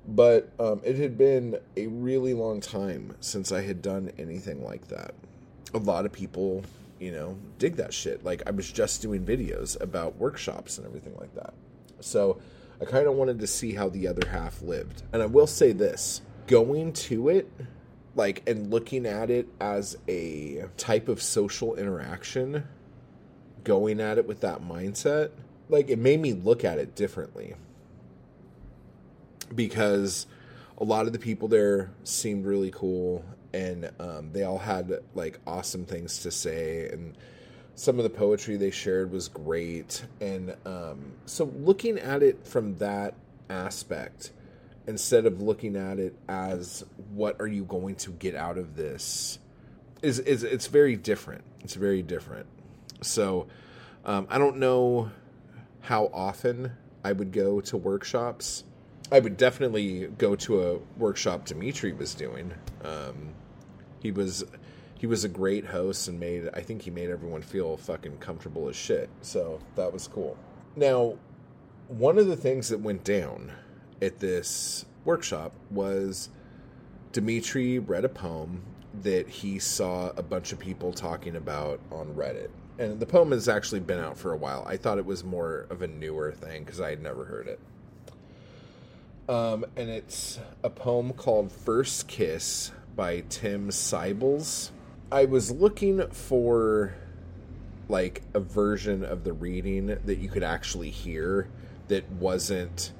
But 0.09 0.51
um, 0.59 0.81
it 0.83 0.97
had 0.97 1.19
been 1.19 1.59
a 1.77 1.87
really 1.89 2.33
long 2.33 2.63
time 2.63 3.15
since 3.21 3.53
I 3.53 3.61
had 3.61 3.83
done 3.83 4.11
anything 4.17 4.65
like 4.65 4.89
that. 4.89 5.13
A 5.75 5.79
lot 5.79 6.07
of 6.07 6.13
people, 6.13 6.65
you 6.99 7.13
know, 7.13 7.37
dig 7.59 7.77
that 7.77 7.93
shit. 7.93 8.25
Like, 8.25 8.43
I 8.47 8.51
was 8.51 8.71
just 8.71 9.03
doing 9.03 9.25
videos 9.25 9.81
about 9.81 10.17
workshops 10.17 10.79
and 10.79 10.87
everything 10.87 11.15
like 11.19 11.35
that. 11.35 11.55
So 12.01 12.41
I 12.81 12.85
kind 12.85 13.07
of 13.07 13.15
wanted 13.15 13.39
to 13.41 13.47
see 13.47 13.73
how 13.73 13.89
the 13.89 14.09
other 14.09 14.27
half 14.29 14.63
lived. 14.63 15.03
And 15.13 15.23
I 15.23 15.27
will 15.27 15.47
say 15.47 15.73
this 15.73 16.23
going 16.47 16.93
to 16.93 17.29
it, 17.29 17.51
like, 18.15 18.43
and 18.49 18.71
looking 18.71 19.07
at 19.07 19.31
it 19.31 19.49
as 19.61 19.97
a 20.09 20.65
type 20.77 21.09
of 21.09 21.21
social 21.23 21.75
interaction 21.75 22.65
going 23.65 24.01
at 24.01 24.17
it 24.17 24.27
with 24.27 24.41
that 24.41 24.63
mindset, 24.63 25.31
like 25.69 25.89
it 25.89 25.99
made 25.99 26.21
me 26.21 26.33
look 26.33 26.65
at 26.65 26.79
it 26.79 26.95
differently. 26.95 27.55
Because 29.55 30.27
a 30.79 30.85
lot 30.85 31.07
of 31.07 31.13
the 31.13 31.19
people 31.19 31.49
there 31.49 31.91
seemed 32.05 32.47
really 32.47 32.71
cool 32.71 33.25
and 33.57 33.91
um, 33.99 34.31
they 34.33 34.43
all 34.43 34.59
had 34.59 34.93
like 35.15 35.39
awesome 35.47 35.85
things 35.85 36.21
to 36.21 36.31
say 36.31 36.89
and 36.93 37.17
some 37.75 37.99
of 37.99 38.05
the 38.05 38.11
poetry 38.11 38.57
they 38.57 38.71
shared 38.71 39.11
was 39.11 39.29
great 39.29 40.05
and 40.21 40.55
um, 40.65 41.13
so 41.25 41.45
looking 41.57 41.99
at 41.99 42.23
it 42.23 42.47
from 42.47 42.77
that 42.77 43.15
aspect 43.49 44.33
instead 44.87 45.27
of 45.27 45.41
looking 45.41 45.77
at 45.77 45.99
it 45.99 46.15
as 46.29 46.85
what 47.13 47.41
are 47.41 47.47
you 47.47 47.65
going 47.65 47.95
to 47.95 48.11
get 48.13 48.35
out 48.35 48.59
of 48.59 48.77
this 48.77 49.39
is 50.03 50.19
is 50.21 50.43
it's 50.43 50.67
very 50.67 50.97
different 50.97 51.43
it's 51.63 51.75
very 51.75 52.03
different 52.03 52.47
so 53.03 53.47
um, 54.05 54.27
I 54.31 54.39
don't 54.39 54.59
know 54.59 55.11
how 55.81 56.11
often 56.13 56.73
I 57.05 57.13
would 57.13 57.33
go 57.33 57.61
to 57.61 57.77
workshops. 57.77 58.65
I 59.13 59.21
would 59.21 59.37
definitely 59.37 60.07
go 60.07 60.35
to 60.37 60.63
a 60.63 60.79
workshop 60.97 61.45
Dimitri 61.45 61.93
was 61.93 62.15
doing. 62.15 62.53
Um, 62.85 63.35
he 64.07 64.13
was 64.13 64.45
he 64.95 65.07
was 65.07 65.25
a 65.25 65.29
great 65.29 65.67
host 65.67 66.09
and 66.09 66.19
made 66.19 66.49
I 66.55 66.61
think 66.61 66.83
he 66.83 66.91
made 66.91 67.11
everyone 67.11 67.43
feel 67.43 67.77
fucking 67.77 68.19
comfortable 68.19 68.69
as 68.69 68.77
shit. 68.77 69.11
So 69.21 69.61
that 69.75 69.93
was 69.93 70.07
cool. 70.07 70.39
Now, 70.77 71.17
one 71.89 72.19
of 72.19 72.29
the 72.29 72.37
things 72.37 72.69
that 72.69 72.79
went 72.79 73.05
down 73.05 73.53
at 74.01 74.21
this 74.21 74.87
workshop 75.05 75.53
was 75.71 76.29
Dimitri 77.13 77.79
read 77.79 78.05
a 78.05 78.09
poem 78.09 78.63
that 79.03 79.29
he 79.29 79.59
saw 79.59 80.11
a 80.17 80.23
bunch 80.23 80.53
of 80.53 80.59
people 80.59 80.93
talking 80.93 81.37
about 81.37 81.81
on 81.91 82.15
Reddit. 82.15 82.51
And 82.79 83.01
the 83.01 83.07
poem 83.07 83.33
has 83.33 83.49
actually 83.49 83.81
been 83.81 83.99
out 83.99 84.17
for 84.17 84.33
a 84.33 84.37
while. 84.37 84.65
I 84.67 84.77
thought 84.77 84.99
it 84.99 85.07
was 85.07 85.25
more 85.25 85.67
of 85.71 85.83
a 85.83 85.87
newer 85.87 86.33
thing 86.33 86.65
because 86.65 86.81
I 86.81 86.91
had 86.91 87.03
never 87.03 87.25
heard 87.25 87.49
it. 87.49 87.61
Um, 89.29 89.65
and 89.77 89.91
it's 89.91 90.39
a 90.63 90.71
poem 90.71 91.13
called 91.13 91.51
First 91.51 92.07
Kiss 92.07 92.71
by 92.97 93.23
Tim 93.29 93.69
Seibles. 93.69 94.71
I 95.13 95.27
was 95.27 95.51
looking 95.51 96.09
for 96.11 96.95
like 97.89 98.23
a 98.35 98.41
version 98.41 99.05
of 99.05 99.23
the 99.23 99.33
reading 99.33 99.87
that 99.87 100.19
you 100.19 100.29
could 100.29 100.43
actually 100.43 100.91
hear 100.91 101.49
that 101.89 102.11
wasn't 102.13 102.93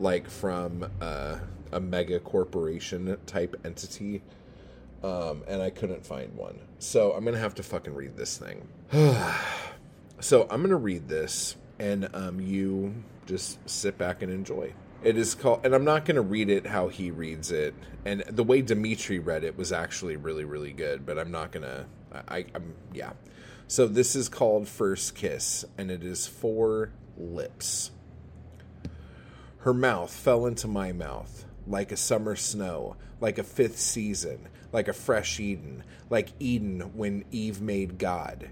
like 0.00 0.28
from 0.28 0.90
uh, 1.00 1.38
a 1.70 1.80
mega 1.80 2.18
corporation 2.18 3.16
type 3.26 3.54
entity. 3.64 4.22
Um, 5.04 5.44
and 5.46 5.62
I 5.62 5.70
couldn't 5.70 6.04
find 6.04 6.34
one. 6.34 6.58
So 6.78 7.12
I'm 7.12 7.22
going 7.22 7.34
to 7.34 7.40
have 7.40 7.54
to 7.56 7.62
fucking 7.62 7.94
read 7.94 8.16
this 8.16 8.38
thing. 8.38 8.66
so 10.20 10.42
I'm 10.50 10.60
going 10.60 10.70
to 10.70 10.76
read 10.76 11.06
this, 11.06 11.54
and 11.78 12.08
um, 12.14 12.40
you 12.40 12.94
just 13.26 13.58
sit 13.68 13.98
back 13.98 14.22
and 14.22 14.32
enjoy. 14.32 14.72
It 15.06 15.16
is 15.16 15.36
called, 15.36 15.64
and 15.64 15.72
I'm 15.72 15.84
not 15.84 16.04
going 16.04 16.16
to 16.16 16.20
read 16.20 16.50
it 16.50 16.66
how 16.66 16.88
he 16.88 17.12
reads 17.12 17.52
it. 17.52 17.76
And 18.04 18.24
the 18.28 18.42
way 18.42 18.60
Dimitri 18.60 19.20
read 19.20 19.44
it 19.44 19.56
was 19.56 19.70
actually 19.70 20.16
really, 20.16 20.44
really 20.44 20.72
good, 20.72 21.06
but 21.06 21.16
I'm 21.16 21.30
not 21.30 21.52
going 21.52 21.62
to, 21.62 21.86
I, 22.26 22.44
I'm, 22.52 22.74
yeah. 22.92 23.12
So 23.68 23.86
this 23.86 24.16
is 24.16 24.28
called 24.28 24.66
First 24.66 25.14
Kiss, 25.14 25.64
and 25.78 25.92
it 25.92 26.02
is 26.02 26.26
four 26.26 26.90
lips. 27.16 27.92
Her 29.58 29.72
mouth 29.72 30.12
fell 30.12 30.44
into 30.44 30.66
my 30.66 30.90
mouth 30.90 31.44
like 31.68 31.92
a 31.92 31.96
summer 31.96 32.34
snow, 32.34 32.96
like 33.20 33.38
a 33.38 33.44
fifth 33.44 33.78
season, 33.78 34.48
like 34.72 34.88
a 34.88 34.92
fresh 34.92 35.38
Eden, 35.38 35.84
like 36.10 36.30
Eden 36.40 36.80
when 36.96 37.24
Eve 37.30 37.60
made 37.60 37.98
God. 37.98 38.50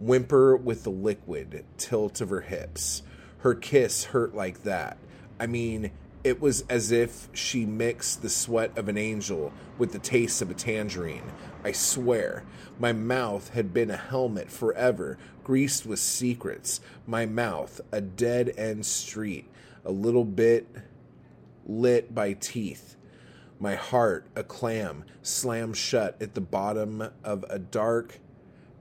Whimper 0.00 0.56
with 0.56 0.82
the 0.82 0.90
liquid 0.90 1.64
tilt 1.78 2.20
of 2.20 2.30
her 2.30 2.40
hips. 2.40 3.04
Her 3.38 3.54
kiss 3.54 4.06
hurt 4.06 4.34
like 4.34 4.64
that. 4.64 4.98
I 5.38 5.46
mean, 5.46 5.90
it 6.22 6.40
was 6.40 6.64
as 6.70 6.90
if 6.90 7.28
she 7.34 7.66
mixed 7.66 8.22
the 8.22 8.30
sweat 8.30 8.76
of 8.78 8.88
an 8.88 8.96
angel 8.96 9.52
with 9.76 9.92
the 9.92 9.98
taste 9.98 10.40
of 10.40 10.50
a 10.50 10.54
tangerine. 10.54 11.32
I 11.62 11.72
swear, 11.72 12.44
my 12.78 12.92
mouth 12.92 13.50
had 13.50 13.74
been 13.74 13.90
a 13.90 13.96
helmet 13.96 14.50
forever, 14.50 15.18
greased 15.42 15.84
with 15.84 15.98
secrets. 15.98 16.80
My 17.06 17.26
mouth, 17.26 17.80
a 17.92 18.00
dead 18.00 18.54
end 18.56 18.86
street, 18.86 19.50
a 19.84 19.92
little 19.92 20.24
bit 20.24 20.66
lit 21.66 22.14
by 22.14 22.32
teeth. 22.32 22.96
My 23.60 23.74
heart, 23.74 24.26
a 24.34 24.42
clam, 24.42 25.04
slammed 25.22 25.76
shut 25.76 26.20
at 26.20 26.34
the 26.34 26.40
bottom 26.40 27.10
of 27.22 27.44
a 27.48 27.58
dark, 27.58 28.18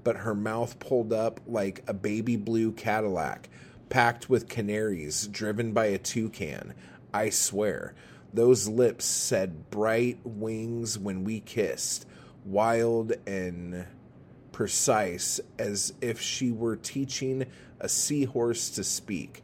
but 0.03 0.17
her 0.17 0.35
mouth 0.35 0.79
pulled 0.79 1.13
up 1.13 1.39
like 1.47 1.83
a 1.87 1.93
baby 1.93 2.35
blue 2.35 2.71
Cadillac, 2.71 3.49
packed 3.89 4.29
with 4.29 4.49
canaries, 4.49 5.27
driven 5.27 5.71
by 5.71 5.85
a 5.85 5.97
toucan. 5.97 6.73
I 7.13 7.29
swear, 7.29 7.93
those 8.33 8.67
lips 8.67 9.05
said 9.05 9.69
bright 9.69 10.19
wings 10.23 10.97
when 10.97 11.23
we 11.23 11.39
kissed, 11.39 12.07
wild 12.45 13.13
and 13.27 13.85
precise, 14.51 15.39
as 15.59 15.93
if 16.01 16.19
she 16.19 16.51
were 16.51 16.75
teaching 16.75 17.45
a 17.79 17.87
seahorse 17.87 18.69
to 18.71 18.83
speak. 18.83 19.43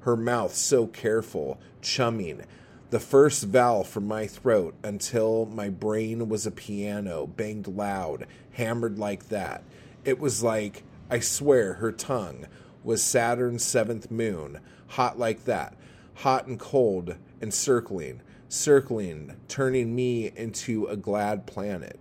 Her 0.00 0.16
mouth 0.16 0.54
so 0.54 0.86
careful, 0.86 1.58
chumming, 1.80 2.42
the 2.90 3.00
first 3.00 3.44
vowel 3.44 3.84
from 3.84 4.06
my 4.06 4.26
throat 4.26 4.74
until 4.82 5.46
my 5.46 5.68
brain 5.68 6.28
was 6.28 6.46
a 6.46 6.50
piano, 6.50 7.26
banged 7.26 7.68
loud, 7.68 8.26
hammered 8.52 8.98
like 8.98 9.28
that. 9.28 9.62
It 10.04 10.18
was 10.18 10.42
like, 10.42 10.84
I 11.10 11.20
swear, 11.20 11.74
her 11.74 11.92
tongue 11.92 12.46
was 12.82 13.02
Saturn's 13.02 13.64
seventh 13.64 14.10
moon, 14.10 14.60
hot 14.88 15.18
like 15.18 15.44
that, 15.44 15.74
hot 16.14 16.46
and 16.46 16.58
cold 16.58 17.16
and 17.40 17.52
circling, 17.52 18.20
circling, 18.48 19.36
turning 19.48 19.94
me 19.94 20.32
into 20.36 20.86
a 20.86 20.96
glad 20.96 21.46
planet. 21.46 22.00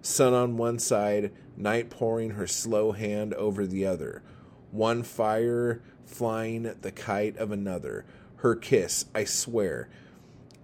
Sun 0.00 0.34
on 0.34 0.56
one 0.56 0.78
side, 0.78 1.32
night 1.56 1.90
pouring 1.90 2.30
her 2.30 2.46
slow 2.46 2.92
hand 2.92 3.34
over 3.34 3.66
the 3.66 3.86
other. 3.86 4.22
One 4.70 5.02
fire 5.02 5.82
flying 6.04 6.74
the 6.80 6.92
kite 6.92 7.36
of 7.36 7.52
another. 7.52 8.04
Her 8.36 8.56
kiss, 8.56 9.04
I 9.14 9.24
swear, 9.24 9.88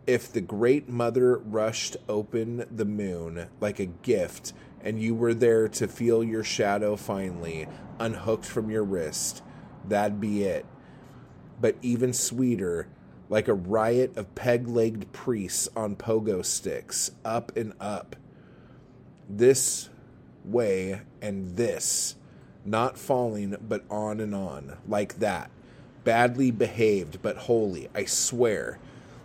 if 0.08 0.32
the 0.32 0.40
great 0.40 0.88
mother 0.88 1.36
rushed 1.36 1.96
open 2.08 2.66
the 2.70 2.86
moon 2.86 3.48
like 3.60 3.78
a 3.78 3.86
gift 3.86 4.54
and 4.80 5.00
you 5.00 5.14
were 5.14 5.34
there 5.34 5.68
to 5.68 5.86
feel 5.86 6.24
your 6.24 6.42
shadow 6.42 6.96
finally 6.96 7.68
unhooked 8.00 8.46
from 8.46 8.70
your 8.70 8.84
wrist, 8.84 9.42
that'd 9.86 10.20
be 10.20 10.44
it. 10.44 10.64
But 11.60 11.76
even 11.82 12.12
sweeter, 12.12 12.88
like 13.28 13.48
a 13.48 13.54
riot 13.54 14.16
of 14.16 14.34
peg 14.34 14.68
legged 14.68 15.12
priests 15.12 15.68
on 15.76 15.96
pogo 15.96 16.44
sticks, 16.44 17.10
up 17.24 17.56
and 17.56 17.72
up. 17.80 18.16
This 19.28 19.90
way 20.44 21.02
and 21.20 21.56
this, 21.56 22.16
not 22.64 22.98
falling 22.98 23.56
but 23.60 23.84
on 23.90 24.20
and 24.20 24.34
on, 24.34 24.78
like 24.86 25.18
that. 25.18 25.50
Badly 26.04 26.50
behaved 26.50 27.20
but 27.20 27.36
holy, 27.36 27.88
I 27.94 28.06
swear 28.06 28.78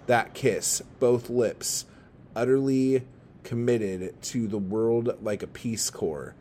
that 0.07 0.33
kiss, 0.33 0.81
both 0.99 1.29
lips, 1.29 1.85
utterly 2.35 3.05
committed 3.43 4.21
to 4.21 4.47
the 4.47 4.57
world 4.57 5.17
like 5.21 5.43
a 5.43 5.47
Peace 5.47 5.89
Corps, 5.89 6.35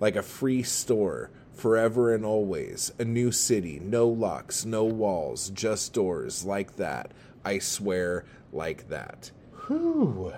like 0.00 0.16
a 0.16 0.22
free 0.22 0.62
store, 0.62 1.30
forever 1.56 2.14
and 2.14 2.24
always. 2.24 2.92
A 2.98 3.04
new 3.04 3.32
city, 3.32 3.80
no 3.82 4.06
locks, 4.06 4.64
no 4.64 4.84
walls, 4.84 5.50
just 5.50 5.92
doors, 5.92 6.44
like 6.44 6.76
that. 6.76 7.10
I 7.44 7.58
swear, 7.58 8.24
like 8.52 8.88
that. 8.88 9.30
Whew. 9.66 10.32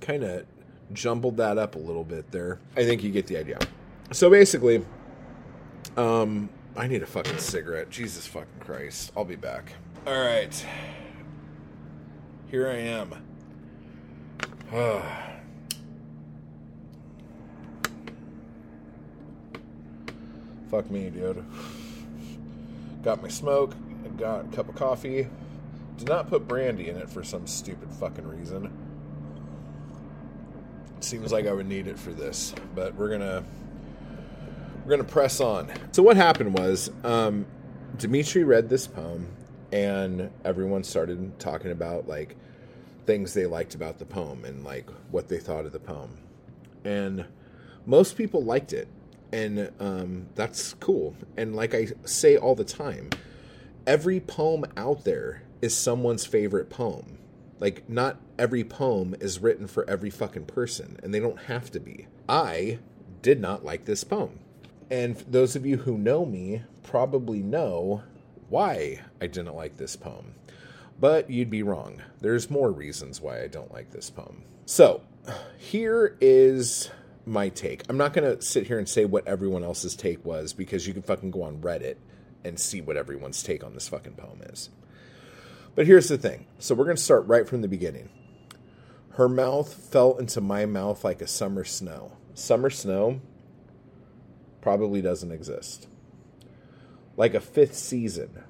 Kind 0.00 0.24
of 0.24 0.44
jumbled 0.92 1.36
that 1.36 1.58
up 1.58 1.74
a 1.76 1.78
little 1.78 2.04
bit 2.04 2.30
there. 2.30 2.58
I 2.76 2.84
think 2.84 3.02
you 3.02 3.10
get 3.10 3.26
the 3.26 3.36
idea. 3.36 3.58
So 4.12 4.30
basically, 4.30 4.84
um, 5.96 6.48
I 6.76 6.86
need 6.86 7.02
a 7.02 7.06
fucking 7.06 7.38
cigarette. 7.38 7.90
Jesus 7.90 8.26
fucking 8.26 8.60
Christ. 8.60 9.12
I'll 9.16 9.24
be 9.24 9.36
back. 9.36 9.72
All 10.06 10.18
right 10.18 10.64
here 12.54 12.68
I 12.68 12.76
am. 12.76 13.12
Fuck 20.74 20.90
me, 20.90 21.08
dude. 21.08 21.44
Got 23.04 23.22
my 23.22 23.28
smoke, 23.28 23.76
got 24.16 24.46
a 24.46 24.48
cup 24.48 24.68
of 24.68 24.74
coffee. 24.74 25.28
Did 25.98 26.08
not 26.08 26.28
put 26.28 26.48
brandy 26.48 26.88
in 26.88 26.96
it 26.96 27.08
for 27.08 27.22
some 27.22 27.46
stupid 27.46 27.92
fucking 27.92 28.26
reason. 28.26 28.72
seems 30.98 31.30
like 31.30 31.46
I 31.46 31.52
would 31.52 31.68
need 31.68 31.86
it 31.86 31.96
for 31.96 32.10
this, 32.10 32.56
but 32.74 32.92
we're 32.96 33.08
gonna 33.08 33.44
we're 34.84 34.90
gonna 34.90 35.04
press 35.04 35.40
on. 35.40 35.70
So 35.92 36.02
what 36.02 36.16
happened 36.16 36.58
was, 36.58 36.90
um, 37.04 37.46
Dimitri 37.96 38.42
read 38.42 38.68
this 38.68 38.88
poem, 38.88 39.28
and 39.70 40.28
everyone 40.44 40.82
started 40.82 41.38
talking 41.38 41.70
about 41.70 42.08
like 42.08 42.34
things 43.06 43.32
they 43.32 43.46
liked 43.46 43.76
about 43.76 44.00
the 44.00 44.06
poem 44.06 44.44
and 44.44 44.64
like 44.64 44.90
what 45.12 45.28
they 45.28 45.38
thought 45.38 45.66
of 45.66 45.72
the 45.72 45.78
poem. 45.78 46.18
And 46.84 47.26
most 47.86 48.16
people 48.16 48.42
liked 48.42 48.72
it, 48.72 48.88
and 49.32 49.70
um, 49.80 50.26
that's 50.34 50.74
cool. 50.74 51.16
And 51.36 51.54
like 51.54 51.74
I 51.74 51.88
say 52.04 52.36
all 52.36 52.54
the 52.54 52.64
time, 52.64 53.10
every 53.86 54.20
poem 54.20 54.64
out 54.76 55.04
there 55.04 55.42
is 55.60 55.76
someone's 55.76 56.26
favorite 56.26 56.70
poem. 56.70 57.18
Like, 57.60 57.88
not 57.88 58.20
every 58.38 58.64
poem 58.64 59.14
is 59.20 59.38
written 59.38 59.66
for 59.66 59.88
every 59.88 60.10
fucking 60.10 60.46
person, 60.46 60.98
and 61.02 61.14
they 61.14 61.20
don't 61.20 61.44
have 61.44 61.70
to 61.70 61.80
be. 61.80 62.08
I 62.28 62.78
did 63.22 63.40
not 63.40 63.64
like 63.64 63.84
this 63.84 64.04
poem. 64.04 64.40
And 64.90 65.16
those 65.16 65.56
of 65.56 65.64
you 65.64 65.78
who 65.78 65.96
know 65.96 66.26
me 66.26 66.62
probably 66.82 67.40
know 67.40 68.02
why 68.48 69.00
I 69.20 69.26
didn't 69.28 69.54
like 69.54 69.76
this 69.76 69.96
poem. 69.96 70.34
But 71.00 71.30
you'd 71.30 71.50
be 71.50 71.62
wrong. 71.62 72.02
There's 72.20 72.50
more 72.50 72.70
reasons 72.70 73.20
why 73.20 73.42
I 73.42 73.48
don't 73.48 73.72
like 73.72 73.90
this 73.90 74.10
poem. 74.10 74.42
So, 74.66 75.02
here 75.56 76.16
is 76.20 76.90
my 77.26 77.48
take. 77.48 77.82
I'm 77.88 77.96
not 77.96 78.12
going 78.12 78.36
to 78.36 78.42
sit 78.42 78.66
here 78.66 78.78
and 78.78 78.88
say 78.88 79.04
what 79.04 79.26
everyone 79.26 79.64
else's 79.64 79.96
take 79.96 80.24
was 80.24 80.52
because 80.52 80.86
you 80.86 80.92
can 80.92 81.02
fucking 81.02 81.30
go 81.30 81.42
on 81.42 81.58
Reddit 81.58 81.96
and 82.44 82.58
see 82.58 82.80
what 82.80 82.96
everyone's 82.96 83.42
take 83.42 83.64
on 83.64 83.74
this 83.74 83.88
fucking 83.88 84.14
poem 84.14 84.42
is. 84.42 84.70
But 85.74 85.86
here's 85.86 86.08
the 86.08 86.18
thing. 86.18 86.46
So, 86.58 86.74
we're 86.74 86.84
going 86.84 86.96
to 86.96 87.02
start 87.02 87.26
right 87.26 87.48
from 87.48 87.62
the 87.62 87.68
beginning. 87.68 88.10
Her 89.12 89.28
mouth 89.28 89.72
fell 89.72 90.16
into 90.16 90.40
my 90.40 90.66
mouth 90.66 91.04
like 91.04 91.22
a 91.22 91.26
summer 91.26 91.64
snow. 91.64 92.12
Summer 92.34 92.70
snow 92.70 93.20
probably 94.60 95.02
doesn't 95.02 95.32
exist. 95.32 95.88
Like 97.16 97.34
a 97.34 97.40
fifth 97.40 97.74
season 97.74 98.44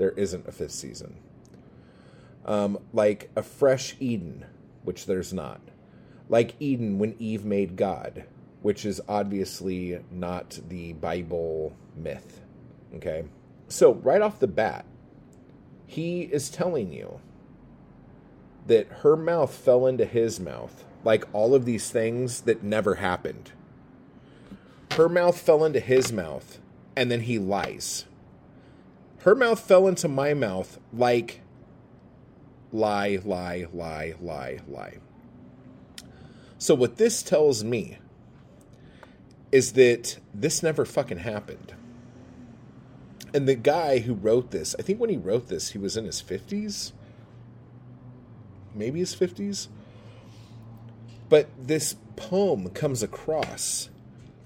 there 0.00 0.12
isn't 0.12 0.48
a 0.48 0.52
fifth 0.52 0.72
season. 0.72 1.18
Um, 2.46 2.78
like 2.94 3.30
a 3.36 3.42
fresh 3.42 3.96
Eden, 4.00 4.46
which 4.82 5.04
there's 5.04 5.30
not. 5.30 5.60
Like 6.30 6.54
Eden 6.58 6.98
when 6.98 7.14
Eve 7.18 7.44
made 7.44 7.76
God, 7.76 8.24
which 8.62 8.86
is 8.86 9.02
obviously 9.06 10.02
not 10.10 10.58
the 10.68 10.94
Bible 10.94 11.76
myth. 11.94 12.40
Okay? 12.94 13.24
So, 13.68 13.94
right 13.94 14.22
off 14.22 14.40
the 14.40 14.46
bat, 14.46 14.86
he 15.86 16.22
is 16.22 16.48
telling 16.48 16.92
you 16.92 17.20
that 18.66 18.86
her 19.02 19.16
mouth 19.16 19.52
fell 19.52 19.86
into 19.86 20.04
his 20.06 20.40
mouth 20.40 20.84
like 21.04 21.24
all 21.32 21.54
of 21.54 21.64
these 21.64 21.90
things 21.90 22.42
that 22.42 22.62
never 22.62 22.96
happened. 22.96 23.52
Her 24.92 25.08
mouth 25.08 25.40
fell 25.40 25.64
into 25.64 25.80
his 25.80 26.12
mouth, 26.12 26.58
and 26.94 27.10
then 27.10 27.22
he 27.22 27.38
lies. 27.38 28.04
Her 29.20 29.34
mouth 29.34 29.60
fell 29.60 29.86
into 29.86 30.08
my 30.08 30.34
mouth 30.34 30.78
like 30.92 31.40
lie, 32.72 33.18
lie, 33.24 33.66
lie, 33.72 34.14
lie, 34.20 34.60
lie. 34.68 34.98
So, 36.60 36.74
what 36.74 36.98
this 36.98 37.22
tells 37.22 37.64
me 37.64 37.96
is 39.50 39.72
that 39.72 40.18
this 40.34 40.62
never 40.62 40.84
fucking 40.84 41.20
happened. 41.20 41.72
And 43.32 43.48
the 43.48 43.54
guy 43.54 44.00
who 44.00 44.12
wrote 44.12 44.50
this, 44.50 44.76
I 44.78 44.82
think 44.82 45.00
when 45.00 45.08
he 45.08 45.16
wrote 45.16 45.48
this, 45.48 45.70
he 45.70 45.78
was 45.78 45.96
in 45.96 46.04
his 46.04 46.22
50s. 46.22 46.92
Maybe 48.74 48.98
his 48.98 49.16
50s. 49.16 49.68
But 51.30 51.48
this 51.58 51.96
poem 52.16 52.68
comes 52.68 53.02
across 53.02 53.88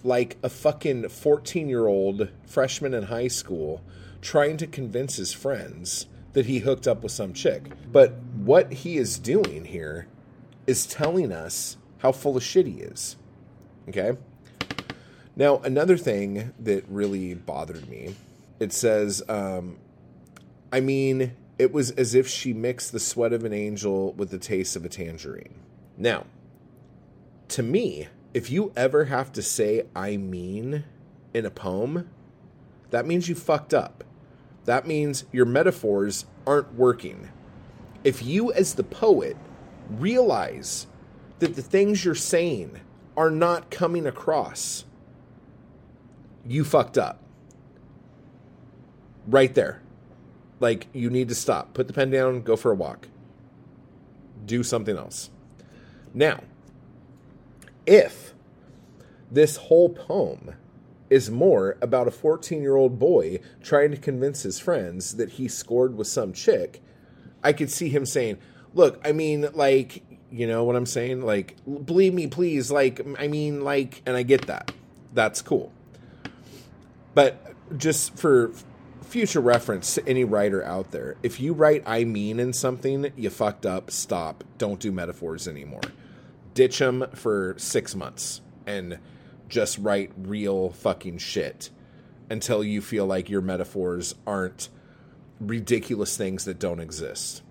like 0.05 0.37
a 0.41 0.49
fucking 0.49 1.09
14 1.09 1.69
year 1.69 1.89
old 1.89 2.29
freshman 2.47 2.95
in 2.95 3.05
high 3.05 3.27
school 3.27 3.83
trying 4.21 4.57
to 4.59 4.69
convince 4.69 5.17
his 5.17 5.33
friends 5.33 6.07
that 6.35 6.47
he 6.47 6.61
hooked 6.61 6.87
up 6.87 7.03
with 7.03 7.11
some 7.11 7.33
chick. 7.33 7.73
But 7.91 8.15
what 8.37 8.73
he 8.73 8.99
is 8.99 9.19
doing 9.19 9.65
here 9.65 10.07
is 10.69 10.87
telling 10.87 11.33
us 11.33 11.77
how 12.05 12.13
full 12.13 12.37
of 12.37 12.43
shit 12.43 12.67
he 12.67 12.75
is. 12.75 13.17
Okay? 13.89 14.13
Now, 15.37 15.57
another 15.61 15.97
thing 15.97 16.53
that 16.61 16.85
really 16.87 17.33
bothered 17.33 17.89
me 17.89 18.15
it 18.61 18.75
says, 18.75 19.23
um, 19.27 19.79
I 20.71 20.81
mean, 20.81 21.33
it 21.59 21.73
was 21.73 21.91
as 21.93 22.15
if 22.15 22.29
she 22.29 22.53
mixed 22.53 22.93
the 22.93 23.01
sweat 23.01 23.33
of 23.33 23.43
an 23.45 23.55
angel 23.55 24.13
with 24.13 24.31
the 24.31 24.39
taste 24.39 24.77
of 24.77 24.85
a 24.85 24.89
tangerine. 24.89 25.55
Now, 25.97 26.27
to 27.49 27.63
me, 27.63 28.09
if 28.35 28.51
you 28.51 28.71
ever 28.77 29.07
have 29.07 29.33
to 29.33 29.43
say 29.43 29.85
I 29.97 30.19
mean 30.19 30.85
in 31.33 31.47
a 31.47 31.51
poem, 31.51 32.11
that 32.91 33.07
means 33.07 33.31
you 33.31 33.35
fucked 33.35 33.73
up. 33.73 34.05
That 34.67 34.87
means 34.87 35.25
your 35.33 35.47
metaphors 35.47 36.27
aren't 36.47 36.75
working. 36.75 37.31
If 38.05 38.23
you, 38.23 38.53
as 38.53 38.75
the 38.75 38.85
poet, 38.85 39.39
realize 39.91 40.87
that 41.45 41.57
the 41.57 41.63
things 41.63 42.07
you're 42.07 42.15
saying 42.15 42.81
are 43.19 43.31
not 43.31 43.71
coming 43.71 44.07
across, 44.07 44.87
you 46.47 46.65
fucked 46.65 46.97
up. 46.97 47.21
Right 49.27 49.55
there. 49.55 49.83
Like, 50.59 50.87
you 50.95 51.11
need 51.11 51.29
to 51.29 51.35
stop. 51.35 51.75
Put 51.75 51.87
the 51.87 51.93
pen 51.93 52.11
down, 52.11 52.41
go 52.41 52.57
for 52.57 52.73
a 52.73 52.75
walk. 52.75 53.09
Do 54.47 54.63
something 54.63 54.97
else. 54.97 55.29
Now, 56.15 56.45
if 57.85 58.33
this 59.31 59.57
whole 59.57 59.91
poem 59.91 60.55
is 61.11 61.31
more 61.31 61.77
about 61.83 62.09
a 62.09 62.11
14 62.11 62.63
year 62.63 62.77
old 62.77 62.99
boy 62.99 63.41
trying 63.63 63.91
to 63.91 63.99
convince 63.99 64.45
his 64.45 64.59
friends 64.59 65.17
that 65.17 65.33
he 65.33 65.47
scored 65.47 65.95
with 65.95 66.07
some 66.07 66.33
chick, 66.33 66.83
I 67.43 67.53
could 67.53 67.71
see 67.71 67.91
him 67.91 68.07
saying, 68.07 68.39
Look, 68.73 68.99
I 69.05 69.13
mean, 69.13 69.47
like, 69.53 70.03
you 70.35 70.49
know 70.49 70.65
what 70.65 70.75
I'm 70.75 70.87
saying? 70.87 71.23
Like, 71.23 71.55
believe 71.65 72.13
me, 72.13 72.27
please. 72.27 72.69
Like, 72.69 73.01
I 73.21 73.29
mean, 73.29 73.63
like, 73.63 74.03
and 74.05 74.17
I 74.17 74.25
get 74.25 74.49
that. 74.49 74.73
That's 75.13 75.41
cool. 75.41 75.73
But 77.15 77.55
just 77.79 78.17
for 78.17 78.53
future 79.03 79.41
reference 79.41 79.95
to 79.95 80.09
any 80.09 80.25
writer 80.25 80.65
out 80.65 80.91
there, 80.91 81.15
if 81.23 81.39
you 81.39 81.53
write 81.53 81.85
I 81.87 82.03
mean 82.03 82.41
in 82.41 82.53
something, 82.53 83.13
you 83.17 83.31
fucked 83.31 83.65
up, 83.65 83.93
stop. 83.93 84.43
Don't 84.59 84.81
do 84.81 84.91
metaphors 84.91 85.47
anymore. 85.47 85.83
Ditch 86.53 86.81
them 86.81 87.07
for 87.15 87.55
six 87.57 87.95
months 87.95 88.41
and 88.67 88.99
just 89.49 89.79
write 89.79 90.11
real 90.17 90.71
fucking 90.71 91.19
shit 91.19 91.71
until 92.29 92.65
you 92.65 92.81
feel 92.81 93.07
like 93.07 93.31
your 93.31 93.41
metaphors 93.41 94.17
aren't 94.27 94.69
ridiculous 95.39 96.17
things 96.17 96.45
that 96.47 96.59
don't 96.59 96.81
exist. 96.81 97.43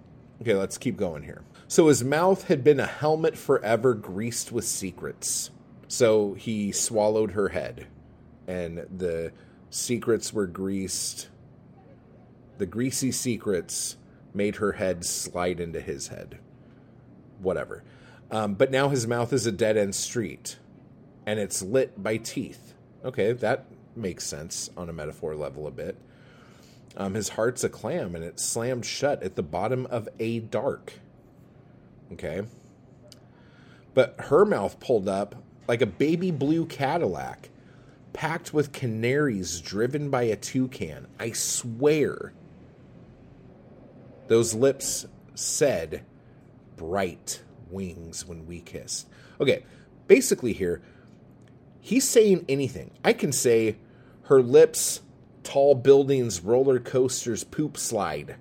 Okay, 0.41 0.55
let's 0.55 0.77
keep 0.77 0.97
going 0.97 1.23
here. 1.23 1.43
So 1.67 1.87
his 1.87 2.03
mouth 2.03 2.47
had 2.47 2.63
been 2.63 2.79
a 2.79 2.85
helmet 2.85 3.37
forever 3.37 3.93
greased 3.93 4.51
with 4.51 4.65
secrets. 4.65 5.49
So 5.87 6.33
he 6.33 6.71
swallowed 6.71 7.31
her 7.31 7.49
head, 7.49 7.87
and 8.47 8.85
the 8.95 9.31
secrets 9.69 10.33
were 10.33 10.47
greased. 10.47 11.27
The 12.57 12.65
greasy 12.65 13.11
secrets 13.11 13.97
made 14.33 14.57
her 14.57 14.73
head 14.73 15.05
slide 15.05 15.59
into 15.59 15.79
his 15.79 16.07
head. 16.07 16.39
Whatever. 17.39 17.83
Um, 18.31 18.55
but 18.55 18.71
now 18.71 18.89
his 18.89 19.05
mouth 19.05 19.31
is 19.33 19.45
a 19.45 19.51
dead 19.51 19.77
end 19.77 19.93
street 19.95 20.57
and 21.25 21.39
it's 21.39 21.61
lit 21.61 22.01
by 22.01 22.17
teeth. 22.17 22.73
Okay, 23.05 23.31
that 23.31 23.65
makes 23.95 24.25
sense 24.25 24.69
on 24.75 24.89
a 24.89 24.93
metaphor 24.93 25.35
level 25.35 25.67
a 25.67 25.71
bit. 25.71 25.97
Um, 26.95 27.13
his 27.13 27.29
heart's 27.29 27.63
a 27.63 27.69
clam 27.69 28.15
and 28.15 28.23
it's 28.23 28.43
slammed 28.43 28.85
shut 28.85 29.23
at 29.23 29.35
the 29.35 29.43
bottom 29.43 29.85
of 29.87 30.09
a 30.19 30.39
dark. 30.39 30.93
Okay. 32.11 32.43
But 33.93 34.15
her 34.19 34.45
mouth 34.45 34.79
pulled 34.79 35.07
up 35.07 35.35
like 35.67 35.81
a 35.81 35.87
baby 35.87 36.31
blue 36.31 36.65
Cadillac, 36.65 37.49
packed 38.11 38.53
with 38.53 38.73
canaries 38.73 39.61
driven 39.61 40.09
by 40.09 40.23
a 40.23 40.35
toucan. 40.35 41.07
I 41.19 41.31
swear. 41.31 42.33
Those 44.27 44.53
lips 44.53 45.05
said 45.35 46.03
bright 46.75 47.41
wings 47.69 48.25
when 48.25 48.45
we 48.45 48.59
kissed. 48.59 49.07
Okay, 49.39 49.63
basically, 50.07 50.53
here, 50.53 50.81
he's 51.81 52.07
saying 52.07 52.45
anything. 52.47 52.91
I 53.03 53.13
can 53.13 53.31
say 53.31 53.77
her 54.23 54.41
lips, 54.41 55.01
tall 55.43 55.75
buildings, 55.75 56.41
roller 56.41 56.79
coasters, 56.79 57.43
poop 57.43 57.77
slide. 57.77 58.35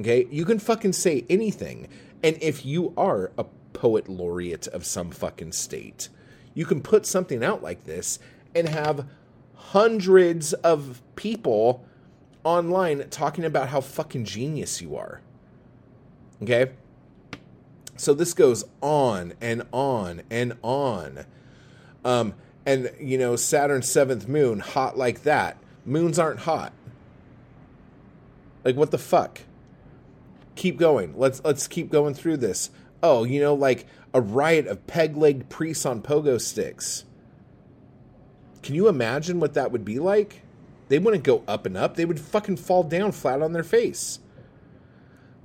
Okay, 0.00 0.26
you 0.30 0.44
can 0.44 0.58
fucking 0.58 0.92
say 0.92 1.24
anything. 1.28 1.88
And 2.22 2.36
if 2.40 2.64
you 2.66 2.92
are 2.96 3.30
a 3.38 3.44
poet 3.72 4.08
laureate 4.08 4.66
of 4.68 4.84
some 4.84 5.10
fucking 5.10 5.52
state, 5.52 6.08
you 6.54 6.64
can 6.66 6.80
put 6.80 7.06
something 7.06 7.44
out 7.44 7.62
like 7.62 7.84
this 7.84 8.18
and 8.54 8.68
have 8.68 9.06
hundreds 9.54 10.52
of 10.54 11.02
people 11.14 11.84
online 12.44 13.08
talking 13.10 13.44
about 13.44 13.68
how 13.68 13.80
fucking 13.80 14.24
genius 14.24 14.80
you 14.80 14.96
are. 14.96 15.20
Okay? 16.42 16.72
So 17.96 18.14
this 18.14 18.32
goes 18.32 18.64
on 18.80 19.34
and 19.40 19.64
on 19.72 20.22
and 20.30 20.56
on. 20.62 21.26
Um, 22.04 22.34
and 22.64 22.90
you 23.00 23.18
know, 23.18 23.36
Saturn's 23.36 23.90
seventh 23.90 24.28
moon, 24.28 24.60
hot 24.60 24.96
like 24.96 25.24
that. 25.24 25.58
Moons 25.84 26.18
aren't 26.18 26.40
hot. 26.40 26.72
Like 28.64 28.76
what 28.76 28.90
the 28.90 28.98
fuck? 28.98 29.40
Keep 30.58 30.76
going. 30.76 31.16
Let's 31.16 31.40
let's 31.44 31.68
keep 31.68 31.88
going 31.88 32.14
through 32.14 32.38
this. 32.38 32.70
Oh, 33.00 33.22
you 33.22 33.40
know, 33.40 33.54
like 33.54 33.86
a 34.12 34.20
riot 34.20 34.66
of 34.66 34.88
peg-legged 34.88 35.48
priests 35.48 35.86
on 35.86 36.02
pogo 36.02 36.40
sticks. 36.40 37.04
Can 38.64 38.74
you 38.74 38.88
imagine 38.88 39.38
what 39.38 39.54
that 39.54 39.70
would 39.70 39.84
be 39.84 40.00
like? 40.00 40.42
They 40.88 40.98
wouldn't 40.98 41.22
go 41.22 41.44
up 41.46 41.64
and 41.64 41.76
up. 41.76 41.94
They 41.94 42.04
would 42.04 42.18
fucking 42.18 42.56
fall 42.56 42.82
down 42.82 43.12
flat 43.12 43.40
on 43.40 43.52
their 43.52 43.62
face. 43.62 44.18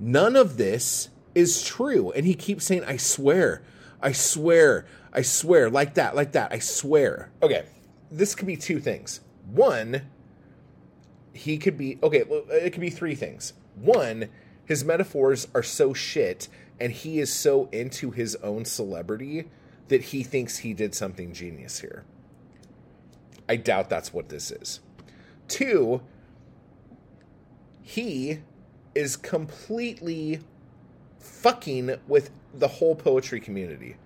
None 0.00 0.34
of 0.34 0.56
this 0.56 1.10
is 1.32 1.62
true. 1.62 2.10
And 2.10 2.26
he 2.26 2.34
keeps 2.34 2.64
saying, 2.64 2.82
I 2.82 2.96
swear, 2.96 3.62
I 4.02 4.10
swear, 4.10 4.84
I 5.12 5.22
swear, 5.22 5.70
like 5.70 5.94
that, 5.94 6.16
like 6.16 6.32
that, 6.32 6.50
I 6.52 6.58
swear. 6.58 7.30
Okay, 7.40 7.66
this 8.10 8.34
could 8.34 8.48
be 8.48 8.56
two 8.56 8.80
things. 8.80 9.20
One, 9.46 10.02
he 11.32 11.56
could 11.56 11.78
be, 11.78 12.00
okay, 12.02 12.24
it 12.50 12.72
could 12.72 12.80
be 12.80 12.90
three 12.90 13.14
things. 13.14 13.52
One, 13.76 14.28
his 14.64 14.84
metaphors 14.84 15.48
are 15.54 15.62
so 15.62 15.92
shit 15.92 16.48
and 16.80 16.92
he 16.92 17.20
is 17.20 17.32
so 17.32 17.68
into 17.70 18.10
his 18.10 18.36
own 18.36 18.64
celebrity 18.64 19.48
that 19.88 20.02
he 20.02 20.22
thinks 20.22 20.58
he 20.58 20.74
did 20.74 20.94
something 20.94 21.32
genius 21.32 21.80
here. 21.80 22.04
I 23.48 23.56
doubt 23.56 23.90
that's 23.90 24.12
what 24.12 24.28
this 24.28 24.50
is. 24.50 24.80
Two, 25.46 26.00
he 27.82 28.40
is 28.94 29.16
completely 29.16 30.40
fucking 31.18 31.96
with 32.06 32.30
the 32.54 32.68
whole 32.68 32.94
poetry 32.94 33.40
community. 33.40 33.96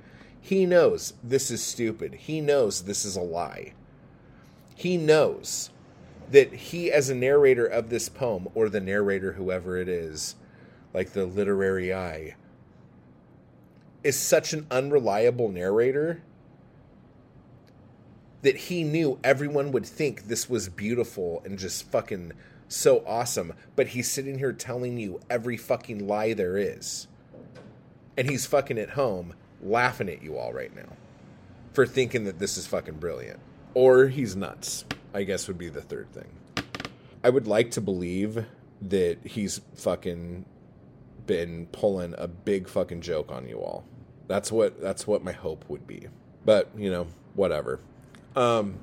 He 0.41 0.67
knows 0.67 1.15
this 1.23 1.51
is 1.51 1.63
stupid. 1.63 2.15
He 2.15 2.41
knows 2.41 2.83
this 2.83 3.05
is 3.05 3.17
a 3.17 3.23
lie. 3.23 3.75
He 4.75 4.97
knows 4.97 5.71
that 6.31 6.53
he, 6.53 6.91
as 6.91 7.09
a 7.09 7.15
narrator 7.15 7.67
of 7.67 7.91
this 7.91 8.09
poem, 8.09 8.49
or 8.55 8.69
the 8.69 8.81
narrator, 8.81 9.33
whoever 9.33 9.77
it 9.77 9.89
is, 9.89 10.37
like 10.95 11.13
the 11.13 11.27
literary 11.27 11.93
eye, 11.93 12.35
is 14.03 14.19
such 14.19 14.53
an 14.53 14.67
unreliable 14.71 15.49
narrator 15.49 16.23
that 18.43 18.57
he 18.57 18.85
knew 18.85 19.19
everyone 19.25 19.73
would 19.73 19.87
think 19.87 20.25
this 20.29 20.49
was 20.49 20.69
beautiful 20.69 21.43
and 21.45 21.59
just 21.59 21.91
fucking 21.91 22.33
so 22.69 23.03
awesome, 23.07 23.53
but 23.75 23.89
he's 23.89 24.11
sitting 24.11 24.39
here 24.39 24.53
telling 24.53 24.99
you 24.99 25.21
every 25.29 25.57
fucking 25.57 26.07
lie 26.07 26.33
there 26.35 26.57
is. 26.57 27.09
And 28.17 28.29
he's 28.29 28.47
fucking 28.47 28.79
at 28.79 28.91
home 28.91 29.35
laughing 29.63 30.09
at 30.09 30.23
you 30.23 30.37
all 30.39 30.53
right 30.53 30.75
now 30.75 30.97
for 31.73 31.87
thinking 31.87 32.25
that 32.25 32.39
this 32.39 32.57
is 32.57 32.67
fucking 32.67 32.97
brilliant. 32.97 33.41
Or 33.75 34.09
he's 34.09 34.37
nuts, 34.37 34.85
I 35.15 35.23
guess 35.25 35.49
would 35.49 35.59
be 35.59 35.69
the 35.69 35.83
third 35.83 36.13
thing. 36.13 36.29
I 37.23 37.31
would 37.31 37.47
like 37.47 37.73
to 37.73 37.81
believe 37.81 38.45
that 38.83 39.19
he's 39.25 39.61
fucking 39.75 40.45
been 41.29 41.67
pulling 41.71 42.17
a 42.19 42.27
big 42.27 42.69
fucking 42.69 43.03
joke 43.03 43.31
on 43.31 43.49
you 43.49 43.61
all. 43.61 43.85
That's 44.27 44.51
what 44.51 44.81
that's 44.81 45.07
what 45.07 45.23
my 45.23 45.31
hope 45.31 45.65
would 45.69 45.87
be. 45.87 46.09
But, 46.45 46.71
you 46.77 46.91
know, 46.91 47.07
whatever. 47.35 47.81
Um 48.35 48.81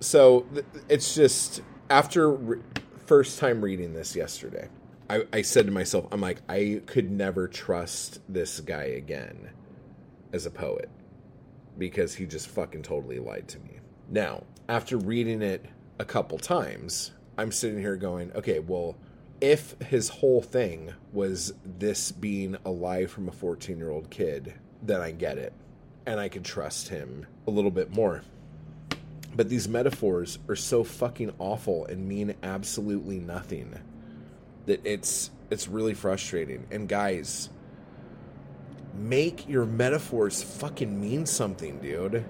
so 0.00 0.46
th- 0.54 0.64
it's 0.88 1.14
just 1.14 1.60
after 1.90 2.30
re- 2.30 2.60
first 3.04 3.38
time 3.38 3.62
reading 3.62 3.92
this 3.92 4.16
yesterday, 4.16 4.68
I, 5.10 5.24
I 5.32 5.42
said 5.42 5.66
to 5.66 5.72
myself, 5.72 6.06
I'm 6.12 6.20
like, 6.20 6.40
I 6.48 6.82
could 6.86 7.10
never 7.10 7.48
trust 7.48 8.20
this 8.28 8.60
guy 8.60 8.84
again 8.84 9.50
as 10.32 10.46
a 10.46 10.50
poet 10.50 10.88
because 11.78 12.14
he 12.14 12.26
just 12.26 12.48
fucking 12.48 12.82
totally 12.82 13.18
lied 13.18 13.48
to 13.48 13.58
me. 13.60 13.78
Now, 14.10 14.44
after 14.68 14.98
reading 14.98 15.42
it 15.42 15.64
a 15.98 16.04
couple 16.04 16.38
times, 16.38 17.12
I'm 17.38 17.52
sitting 17.52 17.78
here 17.78 17.96
going, 17.96 18.32
okay, 18.32 18.58
well, 18.58 18.96
if 19.40 19.76
his 19.80 20.08
whole 20.08 20.42
thing 20.42 20.92
was 21.12 21.52
this 21.64 22.12
being 22.12 22.56
a 22.64 22.70
lie 22.70 23.06
from 23.06 23.28
a 23.28 23.32
14 23.32 23.78
year 23.78 23.90
old 23.90 24.10
kid, 24.10 24.54
then 24.82 25.00
I 25.00 25.12
get 25.12 25.38
it. 25.38 25.52
And 26.06 26.18
I 26.18 26.28
can 26.28 26.42
trust 26.42 26.88
him 26.88 27.26
a 27.46 27.50
little 27.50 27.70
bit 27.70 27.90
more. 27.90 28.22
But 29.36 29.48
these 29.48 29.68
metaphors 29.68 30.38
are 30.48 30.56
so 30.56 30.82
fucking 30.82 31.34
awful 31.38 31.86
and 31.86 32.08
mean 32.08 32.34
absolutely 32.42 33.18
nothing 33.18 33.78
that 34.66 34.84
it's 34.84 35.30
it's 35.50 35.68
really 35.68 35.94
frustrating. 35.94 36.66
And 36.70 36.88
guys, 36.88 37.48
make 38.94 39.48
your 39.48 39.64
metaphors 39.64 40.42
fucking 40.42 41.00
mean 41.00 41.26
something, 41.26 41.78
dude. 41.78 42.24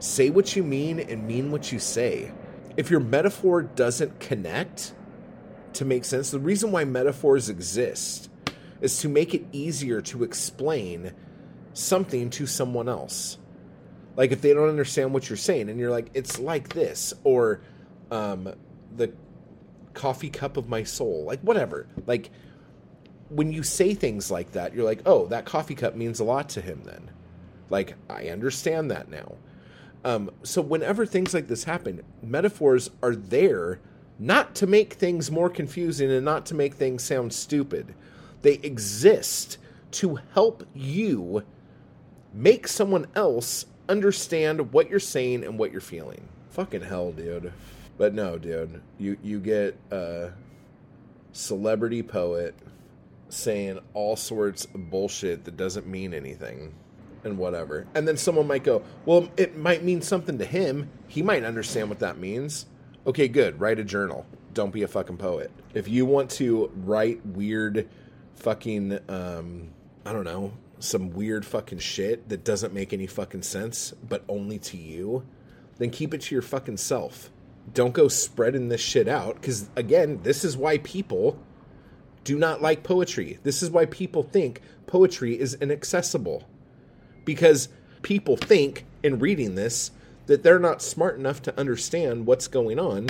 Say 0.00 0.30
what 0.30 0.54
you 0.54 0.62
mean 0.62 1.00
and 1.00 1.26
mean 1.26 1.50
what 1.50 1.72
you 1.72 1.78
say. 1.78 2.32
If 2.76 2.90
your 2.90 3.00
metaphor 3.00 3.62
doesn't 3.62 4.20
connect 4.20 4.94
to 5.78 5.84
make 5.84 6.04
sense, 6.04 6.30
the 6.30 6.40
reason 6.40 6.72
why 6.72 6.84
metaphors 6.84 7.48
exist 7.48 8.30
is 8.80 9.00
to 9.00 9.08
make 9.08 9.32
it 9.32 9.46
easier 9.52 10.00
to 10.00 10.24
explain 10.24 11.12
something 11.72 12.30
to 12.30 12.46
someone 12.46 12.88
else. 12.88 13.38
Like 14.16 14.32
if 14.32 14.40
they 14.40 14.52
don't 14.52 14.68
understand 14.68 15.14
what 15.14 15.30
you're 15.30 15.36
saying 15.36 15.68
and 15.68 15.78
you're 15.78 15.90
like, 15.90 16.10
it's 16.14 16.38
like 16.40 16.70
this, 16.70 17.14
or 17.22 17.60
um, 18.10 18.52
the 18.96 19.12
coffee 19.94 20.30
cup 20.30 20.56
of 20.56 20.68
my 20.68 20.82
soul, 20.82 21.24
like 21.24 21.40
whatever. 21.42 21.86
Like 22.06 22.30
when 23.28 23.52
you 23.52 23.62
say 23.62 23.94
things 23.94 24.32
like 24.32 24.52
that, 24.52 24.74
you're 24.74 24.84
like, 24.84 25.02
oh, 25.06 25.26
that 25.26 25.44
coffee 25.44 25.76
cup 25.76 25.94
means 25.94 26.18
a 26.18 26.24
lot 26.24 26.48
to 26.50 26.60
him 26.60 26.82
then. 26.84 27.10
Like, 27.70 27.94
I 28.08 28.28
understand 28.28 28.90
that 28.90 29.10
now. 29.10 29.34
Um, 30.04 30.30
so, 30.42 30.62
whenever 30.62 31.04
things 31.04 31.34
like 31.34 31.48
this 31.48 31.64
happen, 31.64 32.02
metaphors 32.22 32.90
are 33.02 33.14
there 33.14 33.80
not 34.18 34.54
to 34.56 34.66
make 34.66 34.94
things 34.94 35.30
more 35.30 35.48
confusing 35.48 36.10
and 36.10 36.24
not 36.24 36.46
to 36.46 36.54
make 36.54 36.74
things 36.74 37.04
sound 37.04 37.32
stupid. 37.32 37.94
They 38.42 38.54
exist 38.54 39.58
to 39.92 40.18
help 40.34 40.66
you 40.74 41.44
make 42.32 42.68
someone 42.68 43.06
else 43.14 43.66
understand 43.88 44.72
what 44.72 44.90
you're 44.90 45.00
saying 45.00 45.44
and 45.44 45.58
what 45.58 45.72
you're 45.72 45.80
feeling. 45.80 46.28
Fucking 46.50 46.82
hell, 46.82 47.12
dude. 47.12 47.52
But 47.96 48.14
no, 48.14 48.38
dude. 48.38 48.80
You 48.98 49.16
you 49.22 49.40
get 49.40 49.76
a 49.90 50.30
celebrity 51.32 52.02
poet 52.02 52.54
saying 53.28 53.78
all 53.94 54.16
sorts 54.16 54.64
of 54.66 54.90
bullshit 54.90 55.44
that 55.44 55.56
doesn't 55.56 55.86
mean 55.86 56.14
anything 56.14 56.74
and 57.24 57.36
whatever. 57.36 57.86
And 57.94 58.06
then 58.06 58.16
someone 58.16 58.46
might 58.46 58.64
go, 58.64 58.82
"Well, 59.04 59.28
it 59.36 59.56
might 59.56 59.82
mean 59.84 60.00
something 60.00 60.38
to 60.38 60.44
him. 60.44 60.88
He 61.08 61.22
might 61.22 61.44
understand 61.44 61.88
what 61.88 61.98
that 61.98 62.18
means." 62.18 62.66
Okay, 63.08 63.26
good. 63.26 63.58
Write 63.58 63.78
a 63.78 63.84
journal. 63.84 64.26
Don't 64.52 64.70
be 64.70 64.82
a 64.82 64.86
fucking 64.86 65.16
poet. 65.16 65.50
If 65.72 65.88
you 65.88 66.04
want 66.04 66.28
to 66.32 66.70
write 66.84 67.24
weird 67.24 67.88
fucking 68.34 68.98
um 69.08 69.70
I 70.04 70.12
don't 70.12 70.26
know, 70.26 70.52
some 70.78 71.08
weird 71.14 71.46
fucking 71.46 71.78
shit 71.78 72.28
that 72.28 72.44
doesn't 72.44 72.74
make 72.74 72.92
any 72.92 73.06
fucking 73.06 73.44
sense, 73.44 73.94
but 74.06 74.24
only 74.28 74.58
to 74.58 74.76
you, 74.76 75.24
then 75.78 75.88
keep 75.88 76.12
it 76.12 76.20
to 76.20 76.34
your 76.34 76.42
fucking 76.42 76.76
self. 76.76 77.30
Don't 77.72 77.94
go 77.94 78.08
spreading 78.08 78.68
this 78.68 78.82
shit 78.82 79.08
out 79.08 79.40
cuz 79.40 79.70
again, 79.74 80.20
this 80.22 80.44
is 80.44 80.54
why 80.54 80.76
people 80.76 81.38
do 82.24 82.36
not 82.38 82.60
like 82.60 82.82
poetry. 82.82 83.38
This 83.42 83.62
is 83.62 83.70
why 83.70 83.86
people 83.86 84.22
think 84.22 84.60
poetry 84.86 85.40
is 85.40 85.54
inaccessible. 85.54 86.46
Because 87.24 87.70
people 88.02 88.36
think 88.36 88.84
in 89.02 89.18
reading 89.18 89.54
this 89.54 89.92
that 90.28 90.42
they're 90.42 90.58
not 90.58 90.80
smart 90.80 91.18
enough 91.18 91.42
to 91.42 91.58
understand 91.58 92.26
what's 92.26 92.46
going 92.46 92.78
on 92.78 93.08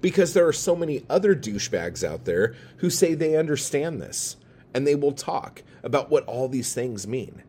because 0.00 0.34
there 0.34 0.46
are 0.46 0.52
so 0.52 0.76
many 0.76 1.04
other 1.08 1.34
douchebags 1.34 2.06
out 2.06 2.26
there 2.26 2.54
who 2.78 2.90
say 2.90 3.14
they 3.14 3.34
understand 3.34 4.00
this 4.00 4.36
and 4.74 4.86
they 4.86 4.94
will 4.94 5.12
talk 5.12 5.62
about 5.82 6.10
what 6.10 6.24
all 6.26 6.48
these 6.48 6.74
things 6.74 7.06
mean. 7.06 7.42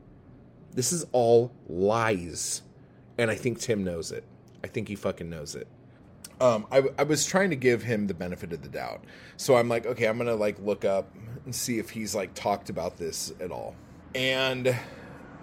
This 0.73 0.93
is 0.93 1.05
all 1.11 1.51
lies. 1.67 2.61
And 3.17 3.29
I 3.29 3.35
think 3.35 3.59
Tim 3.59 3.83
knows 3.83 4.11
it. 4.11 4.23
I 4.63 4.67
think 4.67 4.87
he 4.87 4.95
fucking 4.95 5.29
knows 5.29 5.55
it. 5.55 5.67
Um, 6.39 6.65
I, 6.71 6.83
I 6.97 7.03
was 7.03 7.25
trying 7.25 7.49
to 7.49 7.55
give 7.55 7.83
him 7.83 8.07
the 8.07 8.13
benefit 8.13 8.53
of 8.53 8.61
the 8.61 8.69
doubt. 8.69 9.03
So 9.37 9.55
I'm 9.55 9.67
like, 9.67 9.85
okay, 9.85 10.07
I'm 10.07 10.17
going 10.17 10.27
to 10.27 10.35
like 10.35 10.57
look 10.59 10.85
up 10.85 11.13
and 11.45 11.53
see 11.53 11.79
if 11.79 11.89
he's 11.89 12.15
like 12.15 12.33
talked 12.33 12.69
about 12.69 12.97
this 12.97 13.33
at 13.39 13.51
all. 13.51 13.75
And 14.15 14.75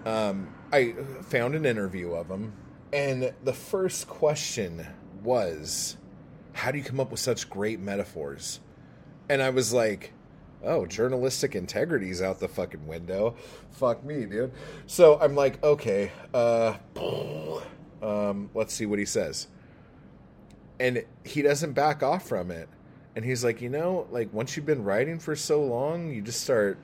um, 0.05 0.53
I 0.73 0.95
found 1.23 1.55
an 1.55 1.65
interview 1.65 2.13
of 2.13 2.29
him. 2.29 2.53
And 2.93 3.33
the 3.43 3.53
first 3.53 4.07
question 4.07 4.85
was, 5.23 5.97
how 6.53 6.71
do 6.71 6.77
you 6.77 6.83
come 6.83 6.99
up 6.99 7.11
with 7.11 7.19
such 7.19 7.49
great 7.49 7.79
metaphors? 7.79 8.59
And 9.29 9.41
I 9.41 9.49
was 9.49 9.71
like, 9.71 10.11
oh, 10.63 10.85
journalistic 10.85 11.55
integrity's 11.55 12.21
out 12.21 12.39
the 12.39 12.47
fucking 12.47 12.85
window. 12.85 13.35
Fuck 13.71 14.03
me, 14.03 14.25
dude. 14.25 14.51
So 14.85 15.19
I'm 15.19 15.35
like, 15.35 15.63
okay, 15.63 16.11
uh, 16.33 16.75
um, 18.01 18.49
let's 18.53 18.73
see 18.73 18.85
what 18.85 18.99
he 18.99 19.05
says. 19.05 19.47
And 20.79 21.03
he 21.23 21.41
doesn't 21.41 21.73
back 21.73 22.03
off 22.03 22.27
from 22.27 22.51
it. 22.51 22.67
And 23.15 23.23
he's 23.23 23.43
like, 23.43 23.61
you 23.61 23.69
know, 23.69 24.07
like 24.11 24.33
once 24.33 24.55
you've 24.55 24.65
been 24.65 24.83
writing 24.83 25.19
for 25.19 25.35
so 25.35 25.63
long, 25.63 26.11
you 26.11 26.21
just 26.21 26.41
start 26.41 26.77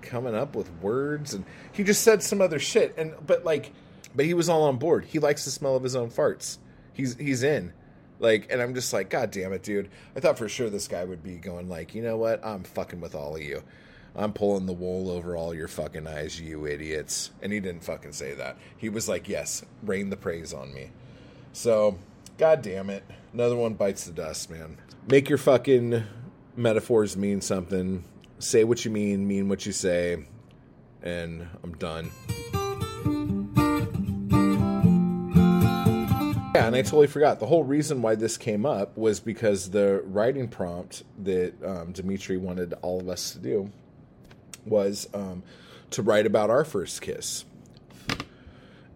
coming 0.00 0.34
up 0.34 0.56
with 0.56 0.70
words. 0.80 1.34
And 1.34 1.44
he 1.72 1.84
just 1.84 2.02
said 2.02 2.22
some 2.22 2.40
other 2.40 2.58
shit. 2.58 2.94
And 2.96 3.14
but 3.26 3.44
like, 3.44 3.72
but 4.14 4.24
he 4.24 4.34
was 4.34 4.48
all 4.48 4.64
on 4.64 4.76
board. 4.76 5.04
He 5.04 5.18
likes 5.18 5.44
the 5.44 5.50
smell 5.50 5.76
of 5.76 5.82
his 5.82 5.96
own 5.96 6.10
farts. 6.10 6.58
He's 6.92 7.16
he's 7.16 7.42
in. 7.42 7.72
Like, 8.18 8.48
and 8.50 8.60
I'm 8.60 8.74
just 8.74 8.92
like, 8.92 9.08
God 9.08 9.30
damn 9.30 9.52
it, 9.54 9.62
dude. 9.62 9.88
I 10.14 10.20
thought 10.20 10.36
for 10.36 10.48
sure 10.48 10.68
this 10.68 10.88
guy 10.88 11.04
would 11.04 11.22
be 11.22 11.36
going 11.36 11.68
like, 11.68 11.94
you 11.94 12.02
know 12.02 12.18
what? 12.18 12.44
I'm 12.44 12.64
fucking 12.64 13.00
with 13.00 13.14
all 13.14 13.34
of 13.34 13.42
you. 13.42 13.62
I'm 14.14 14.32
pulling 14.32 14.66
the 14.66 14.72
wool 14.72 15.10
over 15.10 15.36
all 15.36 15.54
your 15.54 15.68
fucking 15.68 16.06
eyes, 16.06 16.38
you 16.38 16.66
idiots. 16.66 17.30
And 17.40 17.52
he 17.52 17.60
didn't 17.60 17.84
fucking 17.84 18.12
say 18.12 18.34
that. 18.34 18.56
He 18.76 18.90
was 18.90 19.08
like, 19.08 19.28
yes, 19.28 19.64
rain 19.82 20.10
the 20.10 20.16
praise 20.16 20.52
on 20.52 20.74
me. 20.74 20.90
So, 21.52 21.98
god 22.36 22.60
damn 22.60 22.90
it. 22.90 23.04
Another 23.32 23.56
one 23.56 23.74
bites 23.74 24.04
the 24.04 24.12
dust, 24.12 24.50
man. 24.50 24.76
Make 25.08 25.28
your 25.28 25.38
fucking 25.38 26.02
metaphors 26.56 27.16
mean 27.16 27.40
something. 27.40 28.04
Say 28.38 28.64
what 28.64 28.84
you 28.84 28.90
mean, 28.90 29.26
mean 29.26 29.48
what 29.48 29.64
you 29.64 29.72
say. 29.72 30.24
And 31.02 31.48
I'm 31.62 31.72
done. 31.76 32.10
And 36.74 36.76
I 36.76 36.82
totally 36.82 37.06
forgot. 37.06 37.40
The 37.40 37.46
whole 37.46 37.64
reason 37.64 38.02
why 38.02 38.14
this 38.14 38.36
came 38.36 38.64
up 38.64 38.96
was 38.96 39.20
because 39.20 39.70
the 39.70 40.02
writing 40.04 40.48
prompt 40.48 41.04
that 41.22 41.54
um, 41.64 41.92
Dimitri 41.92 42.36
wanted 42.36 42.74
all 42.82 43.00
of 43.00 43.08
us 43.08 43.32
to 43.32 43.38
do 43.38 43.70
was 44.64 45.08
um, 45.14 45.42
to 45.90 46.02
write 46.02 46.26
about 46.26 46.50
our 46.50 46.64
first 46.64 47.02
kiss. 47.02 47.44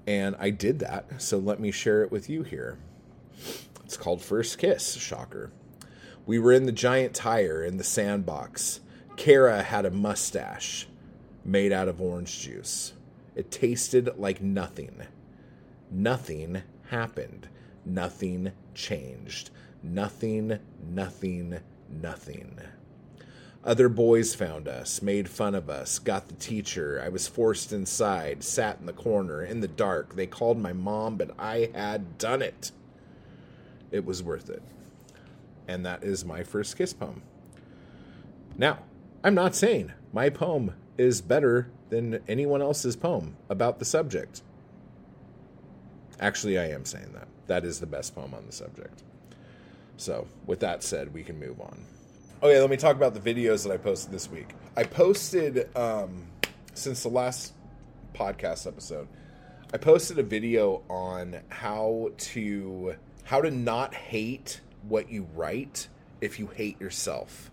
And 0.06 0.36
I 0.38 0.50
did 0.50 0.80
that, 0.80 1.22
so 1.22 1.38
let 1.38 1.60
me 1.60 1.70
share 1.70 2.02
it 2.02 2.12
with 2.12 2.28
you 2.28 2.42
here. 2.42 2.78
It's 3.84 3.96
called 3.96 4.22
First 4.22 4.58
Kiss, 4.58 4.94
shocker. 4.94 5.50
We 6.26 6.38
were 6.38 6.52
in 6.52 6.66
the 6.66 6.72
giant 6.72 7.14
tire 7.14 7.62
in 7.62 7.76
the 7.76 7.84
sandbox. 7.84 8.80
Kara 9.16 9.62
had 9.62 9.84
a 9.84 9.90
mustache 9.90 10.86
made 11.44 11.72
out 11.72 11.88
of 11.88 12.00
orange 12.00 12.40
juice. 12.40 12.92
It 13.34 13.50
tasted 13.50 14.18
like 14.18 14.40
nothing. 14.40 15.02
Nothing 15.90 16.62
happened. 16.90 17.48
Nothing 17.84 18.52
changed. 18.74 19.50
Nothing, 19.82 20.58
nothing, 20.82 21.58
nothing. 21.88 22.58
Other 23.64 23.88
boys 23.88 24.34
found 24.34 24.68
us, 24.68 25.00
made 25.00 25.28
fun 25.28 25.54
of 25.54 25.70
us, 25.70 25.98
got 25.98 26.28
the 26.28 26.34
teacher. 26.34 27.00
I 27.02 27.08
was 27.08 27.26
forced 27.26 27.72
inside, 27.72 28.44
sat 28.44 28.78
in 28.78 28.86
the 28.86 28.92
corner, 28.92 29.42
in 29.42 29.60
the 29.60 29.68
dark. 29.68 30.16
They 30.16 30.26
called 30.26 30.58
my 30.58 30.74
mom, 30.74 31.16
but 31.16 31.30
I 31.38 31.70
had 31.74 32.18
done 32.18 32.42
it. 32.42 32.72
It 33.90 34.04
was 34.04 34.22
worth 34.22 34.50
it. 34.50 34.62
And 35.66 35.86
that 35.86 36.04
is 36.04 36.26
my 36.26 36.42
first 36.42 36.76
kiss 36.76 36.92
poem. 36.92 37.22
Now, 38.58 38.80
I'm 39.22 39.34
not 39.34 39.54
saying 39.54 39.92
my 40.12 40.28
poem 40.28 40.74
is 40.98 41.22
better 41.22 41.70
than 41.88 42.20
anyone 42.28 42.60
else's 42.60 42.96
poem 42.96 43.36
about 43.48 43.78
the 43.78 43.86
subject. 43.86 44.42
Actually, 46.20 46.58
I 46.58 46.68
am 46.68 46.84
saying 46.84 47.12
that. 47.14 47.28
That 47.46 47.64
is 47.64 47.80
the 47.80 47.86
best 47.86 48.14
poem 48.14 48.34
on 48.34 48.46
the 48.46 48.52
subject. 48.52 49.02
So, 49.96 50.26
with 50.46 50.60
that 50.60 50.82
said, 50.82 51.12
we 51.12 51.22
can 51.22 51.38
move 51.38 51.60
on. 51.60 51.78
Okay, 52.42 52.60
let 52.60 52.70
me 52.70 52.76
talk 52.76 52.96
about 52.96 53.14
the 53.14 53.20
videos 53.20 53.62
that 53.64 53.72
I 53.72 53.76
posted 53.76 54.12
this 54.12 54.30
week. 54.30 54.50
I 54.76 54.84
posted, 54.84 55.74
um, 55.76 56.26
since 56.74 57.02
the 57.02 57.08
last 57.08 57.54
podcast 58.14 58.66
episode, 58.66 59.08
I 59.72 59.76
posted 59.76 60.18
a 60.18 60.22
video 60.22 60.82
on 60.88 61.40
how 61.48 62.10
to 62.16 62.96
how 63.24 63.40
to 63.40 63.50
not 63.50 63.94
hate 63.94 64.60
what 64.86 65.10
you 65.10 65.26
write 65.34 65.88
if 66.20 66.38
you 66.38 66.46
hate 66.46 66.80
yourself. 66.80 67.50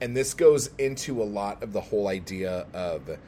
And 0.00 0.16
this 0.16 0.34
goes 0.34 0.70
into 0.78 1.22
a 1.22 1.24
lot 1.24 1.62
of 1.62 1.72
the 1.72 1.80
whole 1.80 2.08
idea 2.08 2.66
of 2.74 3.18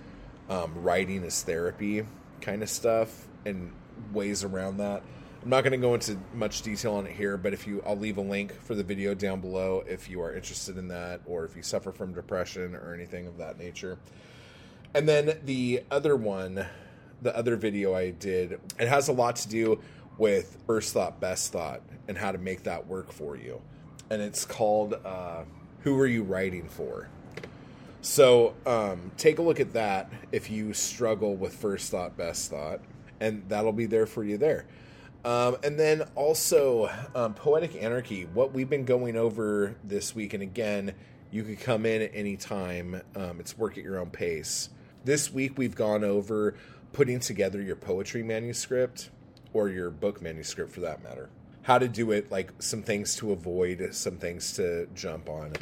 um, 0.50 0.82
writing 0.82 1.24
as 1.24 1.42
therapy 1.42 2.04
kind 2.40 2.62
of 2.62 2.68
stuff 2.68 3.28
and 3.44 3.72
ways 4.12 4.44
around 4.44 4.78
that. 4.78 5.02
I'm 5.42 5.50
not 5.50 5.62
going 5.62 5.72
to 5.72 5.78
go 5.78 5.94
into 5.94 6.18
much 6.34 6.62
detail 6.62 6.94
on 6.94 7.06
it 7.06 7.12
here, 7.12 7.36
but 7.36 7.52
if 7.52 7.68
you, 7.68 7.80
I'll 7.86 7.96
leave 7.96 8.18
a 8.18 8.22
link 8.22 8.60
for 8.62 8.74
the 8.74 8.82
video 8.82 9.14
down 9.14 9.40
below 9.40 9.84
if 9.86 10.10
you 10.10 10.20
are 10.20 10.34
interested 10.34 10.76
in 10.76 10.88
that, 10.88 11.20
or 11.24 11.44
if 11.44 11.54
you 11.54 11.62
suffer 11.62 11.92
from 11.92 12.12
depression 12.12 12.74
or 12.74 12.92
anything 12.92 13.28
of 13.28 13.38
that 13.38 13.56
nature. 13.58 13.98
And 14.92 15.08
then 15.08 15.38
the 15.44 15.84
other 15.90 16.16
one, 16.16 16.66
the 17.22 17.36
other 17.36 17.54
video 17.54 17.94
I 17.94 18.10
did, 18.10 18.58
it 18.80 18.88
has 18.88 19.06
a 19.08 19.12
lot 19.12 19.36
to 19.36 19.48
do 19.48 19.80
with 20.18 20.58
first 20.66 20.94
thought, 20.94 21.20
best 21.20 21.52
thought, 21.52 21.80
and 22.08 22.18
how 22.18 22.32
to 22.32 22.38
make 22.38 22.64
that 22.64 22.86
work 22.86 23.12
for 23.12 23.36
you. 23.36 23.60
And 24.10 24.22
it's 24.22 24.44
called 24.44 24.94
uh, 25.04 25.44
"Who 25.82 25.98
Are 26.00 26.06
You 26.06 26.22
Writing 26.22 26.68
For." 26.68 27.08
So 28.00 28.54
um, 28.66 29.10
take 29.16 29.38
a 29.38 29.42
look 29.42 29.60
at 29.60 29.72
that 29.74 30.10
if 30.32 30.50
you 30.50 30.72
struggle 30.72 31.36
with 31.36 31.54
first 31.54 31.90
thought, 31.90 32.16
best 32.16 32.50
thought, 32.50 32.80
and 33.20 33.48
that'll 33.48 33.72
be 33.72 33.86
there 33.86 34.06
for 34.06 34.24
you 34.24 34.38
there. 34.38 34.66
Um, 35.24 35.56
and 35.64 35.78
then 35.78 36.02
also 36.14 36.88
um, 37.14 37.34
poetic 37.34 37.82
anarchy. 37.82 38.24
What 38.24 38.52
we've 38.52 38.70
been 38.70 38.84
going 38.84 39.16
over 39.16 39.74
this 39.82 40.14
week, 40.14 40.34
and 40.34 40.42
again, 40.42 40.94
you 41.32 41.42
can 41.42 41.56
come 41.56 41.84
in 41.84 42.02
at 42.02 42.12
any 42.14 42.36
time. 42.36 43.02
Um, 43.16 43.40
it's 43.40 43.58
work 43.58 43.76
at 43.76 43.82
your 43.82 43.98
own 43.98 44.10
pace. 44.10 44.70
This 45.04 45.32
week 45.32 45.58
we've 45.58 45.74
gone 45.74 46.04
over 46.04 46.54
putting 46.92 47.18
together 47.18 47.60
your 47.60 47.76
poetry 47.76 48.22
manuscript 48.22 49.10
or 49.52 49.68
your 49.68 49.90
book 49.90 50.22
manuscript 50.22 50.72
for 50.72 50.80
that 50.80 51.02
matter. 51.02 51.28
How 51.62 51.78
to 51.78 51.88
do 51.88 52.12
it, 52.12 52.30
like 52.30 52.52
some 52.60 52.82
things 52.82 53.16
to 53.16 53.32
avoid, 53.32 53.88
some 53.94 54.18
things 54.18 54.52
to 54.52 54.86
jump 54.94 55.28
on. 55.28 55.54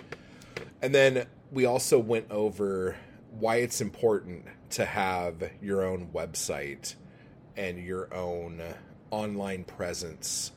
And 0.83 0.95
then 0.95 1.27
we 1.51 1.65
also 1.65 1.99
went 1.99 2.31
over 2.31 2.97
why 3.31 3.57
it's 3.57 3.81
important 3.81 4.45
to 4.71 4.85
have 4.85 5.51
your 5.63 5.83
own 5.83 6.09
website 6.13 6.95
and 7.57 7.79
your 7.79 8.13
own 8.13 8.63
online 9.11 9.65
presence 9.65 10.53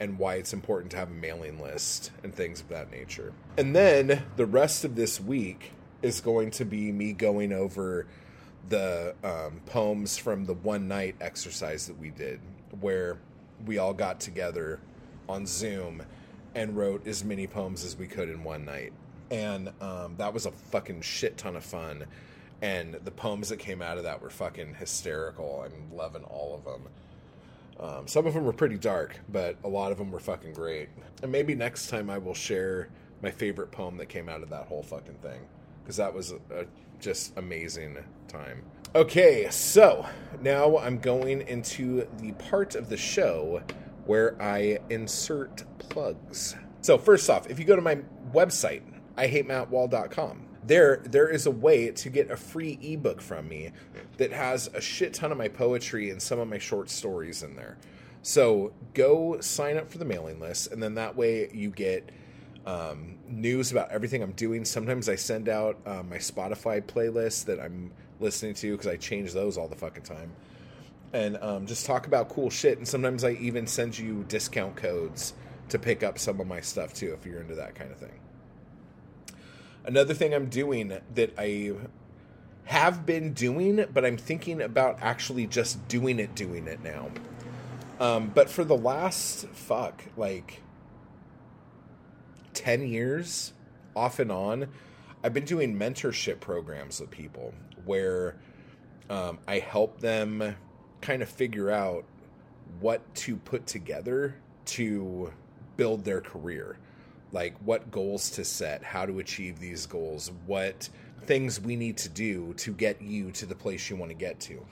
and 0.00 0.18
why 0.18 0.36
it's 0.36 0.52
important 0.52 0.90
to 0.92 0.96
have 0.96 1.10
a 1.10 1.14
mailing 1.14 1.60
list 1.60 2.12
and 2.22 2.34
things 2.34 2.60
of 2.60 2.68
that 2.68 2.90
nature. 2.90 3.32
And 3.56 3.74
then 3.74 4.24
the 4.36 4.46
rest 4.46 4.84
of 4.84 4.94
this 4.94 5.20
week 5.20 5.72
is 6.02 6.20
going 6.20 6.52
to 6.52 6.64
be 6.64 6.92
me 6.92 7.12
going 7.12 7.52
over 7.52 8.06
the 8.68 9.14
um, 9.24 9.60
poems 9.66 10.16
from 10.16 10.44
the 10.44 10.54
one 10.54 10.86
night 10.88 11.16
exercise 11.20 11.86
that 11.86 11.98
we 11.98 12.10
did, 12.10 12.40
where 12.80 13.18
we 13.66 13.78
all 13.78 13.94
got 13.94 14.20
together 14.20 14.78
on 15.28 15.46
Zoom 15.46 16.02
and 16.54 16.76
wrote 16.76 17.06
as 17.06 17.24
many 17.24 17.46
poems 17.46 17.84
as 17.84 17.96
we 17.96 18.06
could 18.06 18.28
in 18.28 18.44
one 18.44 18.64
night. 18.64 18.92
And 19.30 19.70
um, 19.80 20.14
that 20.18 20.32
was 20.32 20.46
a 20.46 20.50
fucking 20.50 21.02
shit 21.02 21.36
ton 21.36 21.56
of 21.56 21.64
fun. 21.64 22.04
And 22.60 22.94
the 22.94 23.10
poems 23.10 23.50
that 23.50 23.58
came 23.58 23.80
out 23.82 23.98
of 23.98 24.04
that 24.04 24.20
were 24.20 24.30
fucking 24.30 24.74
hysterical. 24.74 25.64
I'm 25.64 25.96
loving 25.96 26.24
all 26.24 26.54
of 26.54 26.64
them. 26.64 26.88
Um, 27.80 28.08
some 28.08 28.26
of 28.26 28.34
them 28.34 28.44
were 28.44 28.52
pretty 28.52 28.76
dark, 28.76 29.20
but 29.28 29.56
a 29.62 29.68
lot 29.68 29.92
of 29.92 29.98
them 29.98 30.10
were 30.10 30.18
fucking 30.18 30.52
great. 30.52 30.88
And 31.22 31.30
maybe 31.30 31.54
next 31.54 31.88
time 31.88 32.10
I 32.10 32.18
will 32.18 32.34
share 32.34 32.88
my 33.22 33.30
favorite 33.30 33.70
poem 33.70 33.96
that 33.98 34.06
came 34.06 34.28
out 34.28 34.42
of 34.42 34.50
that 34.50 34.66
whole 34.66 34.82
fucking 34.82 35.14
thing 35.14 35.40
because 35.82 35.96
that 35.96 36.12
was 36.12 36.32
a, 36.32 36.66
just 37.00 37.36
amazing 37.38 37.96
time. 38.26 38.62
Okay, 38.94 39.48
so 39.50 40.06
now 40.40 40.78
I'm 40.78 40.98
going 40.98 41.42
into 41.42 42.06
the 42.18 42.32
part 42.32 42.74
of 42.74 42.88
the 42.88 42.96
show 42.96 43.62
where 44.06 44.40
I 44.40 44.78
insert 44.90 45.64
plugs. 45.78 46.56
So 46.80 46.96
first 46.96 47.28
off, 47.28 47.50
if 47.50 47.58
you 47.58 47.64
go 47.64 47.76
to 47.76 47.82
my 47.82 47.98
website, 48.32 48.82
ihatemattwall.com, 49.16 50.47
there 50.68 51.02
there 51.04 51.28
is 51.28 51.46
a 51.46 51.50
way 51.50 51.90
to 51.90 52.10
get 52.10 52.30
a 52.30 52.36
free 52.36 52.78
ebook 52.82 53.20
from 53.20 53.48
me 53.48 53.72
that 54.18 54.32
has 54.32 54.68
a 54.74 54.80
shit 54.80 55.14
ton 55.14 55.32
of 55.32 55.38
my 55.38 55.48
poetry 55.48 56.10
and 56.10 56.20
some 56.20 56.38
of 56.38 56.46
my 56.48 56.58
short 56.58 56.90
stories 56.90 57.42
in 57.42 57.56
there. 57.56 57.78
So 58.22 58.72
go 58.94 59.40
sign 59.40 59.76
up 59.76 59.90
for 59.90 59.98
the 59.98 60.04
mailing 60.04 60.38
list, 60.38 60.70
and 60.70 60.82
then 60.82 60.94
that 60.94 61.16
way 61.16 61.50
you 61.52 61.70
get 61.70 62.10
um, 62.66 63.16
news 63.26 63.72
about 63.72 63.90
everything 63.90 64.22
I'm 64.22 64.32
doing. 64.32 64.64
Sometimes 64.64 65.08
I 65.08 65.14
send 65.14 65.48
out 65.48 65.78
uh, 65.86 66.02
my 66.02 66.18
Spotify 66.18 66.82
playlist 66.82 67.46
that 67.46 67.58
I'm 67.58 67.90
listening 68.20 68.54
to 68.54 68.72
because 68.72 68.88
I 68.88 68.96
change 68.96 69.32
those 69.32 69.56
all 69.56 69.68
the 69.68 69.76
fucking 69.76 70.02
time, 70.02 70.32
and 71.12 71.38
um, 71.38 71.66
just 71.66 71.86
talk 71.86 72.06
about 72.06 72.28
cool 72.28 72.50
shit. 72.50 72.76
And 72.76 72.86
sometimes 72.86 73.24
I 73.24 73.30
even 73.32 73.66
send 73.66 73.98
you 73.98 74.24
discount 74.28 74.76
codes 74.76 75.32
to 75.70 75.78
pick 75.78 76.02
up 76.02 76.18
some 76.18 76.40
of 76.40 76.46
my 76.46 76.60
stuff 76.60 76.92
too 76.92 77.16
if 77.18 77.24
you're 77.24 77.40
into 77.40 77.54
that 77.54 77.74
kind 77.74 77.90
of 77.90 77.98
thing. 77.98 78.20
Another 79.88 80.12
thing 80.12 80.34
I'm 80.34 80.50
doing 80.50 80.92
that 81.14 81.32
I 81.38 81.72
have 82.64 83.06
been 83.06 83.32
doing, 83.32 83.86
but 83.94 84.04
I'm 84.04 84.18
thinking 84.18 84.60
about 84.60 84.98
actually 85.00 85.46
just 85.46 85.88
doing 85.88 86.18
it, 86.18 86.34
doing 86.34 86.66
it 86.66 86.82
now. 86.84 87.08
Um, 87.98 88.30
but 88.34 88.50
for 88.50 88.64
the 88.64 88.76
last 88.76 89.48
fuck, 89.48 90.04
like 90.14 90.60
10 92.52 92.86
years 92.86 93.54
off 93.96 94.18
and 94.18 94.30
on, 94.30 94.68
I've 95.24 95.32
been 95.32 95.46
doing 95.46 95.74
mentorship 95.78 96.38
programs 96.40 97.00
with 97.00 97.10
people 97.10 97.54
where 97.86 98.36
um, 99.08 99.38
I 99.48 99.58
help 99.58 100.00
them 100.00 100.54
kind 101.00 101.22
of 101.22 101.30
figure 101.30 101.70
out 101.70 102.04
what 102.80 103.14
to 103.14 103.36
put 103.36 103.66
together 103.66 104.34
to 104.66 105.32
build 105.78 106.04
their 106.04 106.20
career. 106.20 106.76
Like 107.32 107.56
what 107.58 107.90
goals 107.90 108.30
to 108.30 108.44
set, 108.44 108.82
how 108.82 109.06
to 109.06 109.18
achieve 109.18 109.58
these 109.58 109.86
goals, 109.86 110.30
what 110.46 110.88
things 111.26 111.60
we 111.60 111.76
need 111.76 111.98
to 111.98 112.08
do 112.08 112.54
to 112.54 112.72
get 112.72 113.02
you 113.02 113.30
to 113.32 113.46
the 113.46 113.54
place 113.54 113.90
you 113.90 113.96
want 113.96 114.10
to 114.10 114.16
get 114.16 114.40
to. 114.40 114.64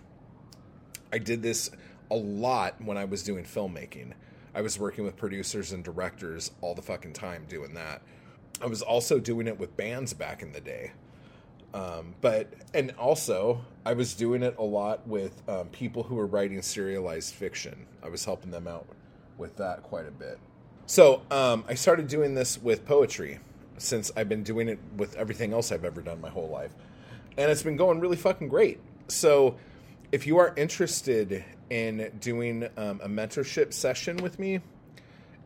I 1.13 1.19
did 1.19 1.43
this 1.43 1.71
a 2.11 2.17
lot 2.17 2.81
when 2.83 2.97
I 2.97 3.05
was 3.05 3.23
doing 3.23 3.45
filmmaking. 3.45 4.13
I 4.55 4.63
was 4.63 4.79
working 4.79 5.05
with 5.05 5.17
producers 5.17 5.73
and 5.73 5.85
directors 5.85 6.51
all 6.63 6.75
the 6.75 6.83
fucking 6.83 7.13
time 7.13 7.45
doing 7.47 7.75
that. 7.75 8.01
I 8.63 8.67
was 8.67 8.81
also 8.81 9.19
doing 9.19 9.47
it 9.49 9.59
with 9.59 9.77
bands 9.77 10.15
back 10.15 10.43
in 10.43 10.53
the 10.53 10.61
day. 10.61 10.93
Um, 11.75 12.15
but, 12.23 12.49
and 12.73 12.93
also, 12.93 13.63
I 13.85 13.93
was 13.93 14.15
doing 14.15 14.43
it 14.43 14.57
a 14.59 14.63
lot 14.63 15.07
with 15.07 15.43
um, 15.47 15.69
people 15.69 16.05
who 16.05 16.15
were 16.15 16.27
writing 16.27 16.63
serialized 16.63 17.35
fiction. 17.35 17.87
I 18.03 18.09
was 18.09 18.25
helping 18.25 18.51
them 18.51 18.67
out 18.67 18.87
with 19.37 19.57
that 19.57 19.83
quite 19.83 20.09
a 20.09 20.11
bit. 20.11 20.39
So, 20.89 21.23
um, 21.33 21.65
I 21.69 21.75
started 21.75 22.07
doing 22.07 22.35
this 22.35 22.63
with 22.63 22.87
poetry 22.87 23.41
since 23.77 24.13
I've 24.17 24.29
been 24.29 24.45
doing 24.45 24.69
it 24.69 24.79
with 24.97 25.17
everything 25.17 25.53
else 25.53 25.73
I've 25.73 25.85
ever 25.85 26.01
done 26.01 26.21
my 26.21 26.29
whole 26.29 26.49
life. 26.49 26.71
And 27.37 27.51
it's 27.51 27.65
been 27.65 27.77
going 27.77 27.99
really 27.99 28.17
fucking 28.17 28.49
great. 28.49 28.79
So, 29.09 29.57
if 30.13 30.29
you 30.29 30.39
are 30.39 30.55
interested 30.57 31.45
in 31.71 32.13
doing 32.21 32.69
um, 32.77 33.01
a 33.03 33.09
mentorship 33.09 33.73
session 33.73 34.19
with 34.19 34.39
me, 34.39 34.61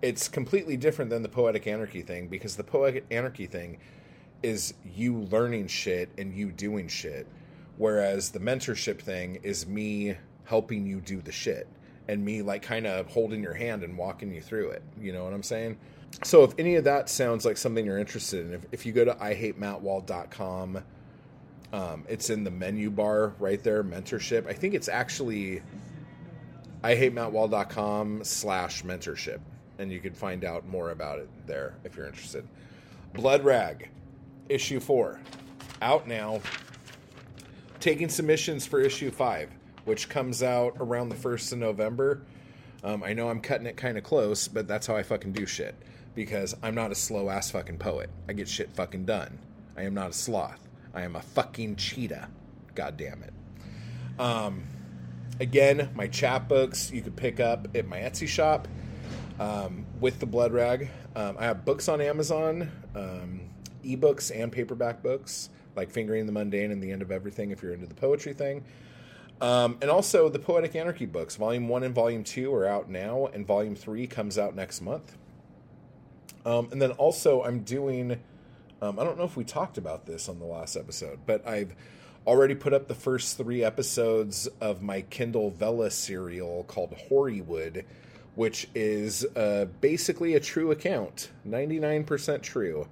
it's 0.03 0.29
completely 0.29 0.77
different 0.77 1.11
than 1.11 1.23
the 1.23 1.29
poetic 1.31 1.67
anarchy 1.67 2.03
thing 2.03 2.29
because 2.29 2.57
the 2.57 2.65
poetic 2.65 3.07
anarchy 3.11 3.47
thing 3.47 3.79
is 4.43 4.75
you 4.95 5.21
learning 5.31 5.69
shit 5.69 6.11
and 6.19 6.35
you 6.35 6.53
doing 6.53 6.87
shit, 6.87 7.27
whereas 7.79 8.29
the 8.29 8.41
mentorship 8.41 9.01
thing 9.01 9.39
is 9.43 9.67
me 9.67 10.19
helping 10.45 10.87
you 10.87 11.01
do 11.01 11.23
the 11.23 11.33
shit 11.33 11.67
and 12.11 12.25
me 12.25 12.43
like 12.43 12.61
kind 12.61 12.89
of 12.89 13.07
holding 13.07 13.41
your 13.41 13.55
hand 13.55 13.85
and 13.85 13.97
walking 13.97 14.35
you 14.35 14.41
through 14.41 14.71
it. 14.71 14.83
You 15.01 15.13
know 15.13 15.23
what 15.23 15.33
I'm 15.33 15.45
saying? 15.45 15.79
So 16.25 16.43
if 16.43 16.53
any 16.59 16.75
of 16.75 16.83
that 16.85 17.09
sounds 17.09 17.45
like 17.45 17.57
something 17.57 17.87
you're 17.87 17.99
interested 17.99 18.47
in, 18.47 18.55
if, 18.55 18.67
if 18.73 18.85
you 18.85 18.93
go 18.93 19.05
to 19.05 19.15
ihatemattwall.com, 19.15 20.83
um, 21.73 22.05
it's 22.09 22.31
in 22.31 22.43
the 22.43 22.51
menu 22.51 22.91
bar 22.91 23.35
right 23.39 23.63
there, 23.63 23.85
mentorship. 23.85 24.49
I 24.49 24.53
think 24.53 24.75
it's 24.75 24.89
actually 24.89 25.63
ihatemattwall.com 26.83 28.25
slash 28.25 28.83
mentorship. 28.83 29.39
And 29.79 29.93
you 29.93 30.01
can 30.01 30.13
find 30.13 30.45
out 30.45 30.67
more 30.67 30.91
about 30.91 31.21
it 31.21 31.29
there 31.47 31.75
if 31.85 31.97
you're 31.97 32.07
interested. 32.07 32.45
Blood 33.15 33.45
Rag, 33.45 33.89
issue 34.49 34.81
four, 34.81 35.21
out 35.81 36.09
now. 36.09 36.41
Taking 37.79 38.09
submissions 38.09 38.67
for 38.67 38.81
issue 38.81 39.13
five, 39.13 39.49
which 39.85 40.09
comes 40.09 40.43
out 40.43 40.77
around 40.79 41.09
the 41.09 41.17
1st 41.17 41.53
of 41.53 41.59
November. 41.59 42.23
Um, 42.83 43.03
I 43.03 43.13
know 43.13 43.29
I'm 43.29 43.41
cutting 43.41 43.67
it 43.67 43.77
kind 43.77 43.99
of 43.99 44.05
close, 44.05 44.49
but 44.49 44.67
that's 44.67 44.87
how 44.87 44.97
I 44.97 45.03
fucking 45.03 45.33
do 45.33 45.47
shit. 45.47 45.75
Because 46.15 46.57
I'm 46.63 46.75
not 46.75 46.91
a 46.91 46.95
slow 46.95 47.31
ass 47.31 47.51
fucking 47.51 47.79
poet. 47.79 48.11
I 48.29 48.33
get 48.33 48.49
shit 48.49 48.73
fucking 48.73 49.05
done. 49.05 49.39
I 49.77 49.83
am 49.83 49.95
not 49.95 50.11
a 50.11 50.13
sloth. 50.13 50.61
I 50.93 51.03
am 51.03 51.17
a 51.17 51.23
fucking 51.23 51.77
cheetah. 51.77 52.29
God 52.75 52.97
damn 52.97 53.23
it. 53.23 53.33
Um, 54.19 54.65
again, 55.39 55.91
my 55.95 56.09
chapbooks 56.09 56.93
you 56.93 57.03
could 57.03 57.17
pick 57.17 57.41
up 57.41 57.69
at 57.75 57.87
my 57.87 57.99
Etsy 57.99 58.29
shop 58.29 58.69
um, 59.39 59.87
with 60.01 60.21
the 60.21 60.27
blood 60.27 60.53
rag. 60.53 60.91
Um, 61.17 61.37
I 61.39 61.45
have 61.45 61.65
books 61.65 61.89
on 61.89 62.01
Amazon, 62.01 62.71
um, 62.95 63.41
ebooks 63.85 64.31
and 64.35 64.53
paperback 64.53 65.03
books, 65.03 65.49
like 65.75 65.91
Fingering 65.91 66.27
the 66.27 66.33
Mundane 66.33 66.71
and 66.71 66.83
The 66.83 66.93
End 66.93 67.03
of 67.03 67.11
Everything 67.11 67.51
if 67.51 67.63
you're 67.63 67.73
into 67.73 67.87
the 67.87 67.95
poetry 67.95 68.35
thing. 68.35 68.65
Um, 69.41 69.79
and 69.81 69.91
also 69.91 70.29
the 70.29 70.39
Poetic 70.39 70.77
Anarchy 70.77 71.07
books. 71.07 71.37
Volume 71.37 71.69
1 71.69 71.83
and 71.83 71.95
Volume 71.95 72.25
2 72.25 72.53
are 72.55 72.67
out 72.67 72.91
now, 72.91 73.27
and 73.33 73.47
Volume 73.47 73.75
3 73.75 74.07
comes 74.07 74.37
out 74.37 74.55
next 74.55 74.83
month. 74.83 75.17
Um, 76.45 76.69
and 76.73 76.81
then 76.81 76.93
also, 76.93 77.43
I'm 77.43 77.61
doing. 77.61 78.21
Um, 78.83 78.99
I 78.99 79.05
don't 79.05 79.19
know 79.19 79.25
if 79.25 79.37
we 79.37 79.45
talked 79.45 79.77
about 79.77 80.07
this 80.07 80.29
on 80.29 80.39
the 80.39 80.47
last 80.47 80.75
episode, 80.75 81.21
but 81.27 81.47
I've 81.47 81.75
already 82.27 82.55
put 82.55 82.73
up 82.73 82.89
the 82.89 82.95
first 82.95 83.37
three 83.37 83.63
episodes 83.63 84.47
of 84.61 84.83
my 84.83 85.03
Kindle 85.03 85.51
Vella 85.51 85.91
serial 85.91 86.65
called 86.65 86.95
Hoarywood, 87.11 87.85
which 88.35 88.69
is 88.75 89.27
uh, 89.37 89.67
basically 89.81 90.35
a 90.35 90.41
true 90.41 90.71
account, 90.71 91.31
99% 91.47 92.43
true, 92.43 92.89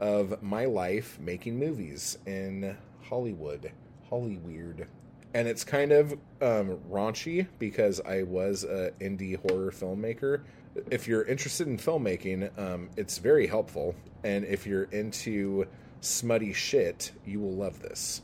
of 0.00 0.42
my 0.42 0.64
life 0.64 1.18
making 1.20 1.58
movies 1.58 2.18
in 2.26 2.76
Hollywood. 3.02 3.72
Hollyweird. 4.10 4.86
And 5.34 5.46
it's 5.46 5.62
kind 5.64 5.92
of 5.92 6.12
um, 6.40 6.78
raunchy 6.90 7.46
because 7.58 8.00
I 8.00 8.22
was 8.22 8.64
an 8.64 8.92
indie 9.00 9.36
horror 9.36 9.70
filmmaker. 9.70 10.42
If 10.90 11.06
you're 11.06 11.24
interested 11.24 11.66
in 11.66 11.76
filmmaking, 11.76 12.56
um, 12.58 12.88
it's 12.96 13.18
very 13.18 13.46
helpful. 13.46 13.94
And 14.24 14.44
if 14.44 14.66
you're 14.66 14.84
into 14.84 15.66
smutty 16.00 16.52
shit, 16.52 17.12
you 17.26 17.40
will 17.40 17.54
love 17.54 17.80
this. 17.82 18.22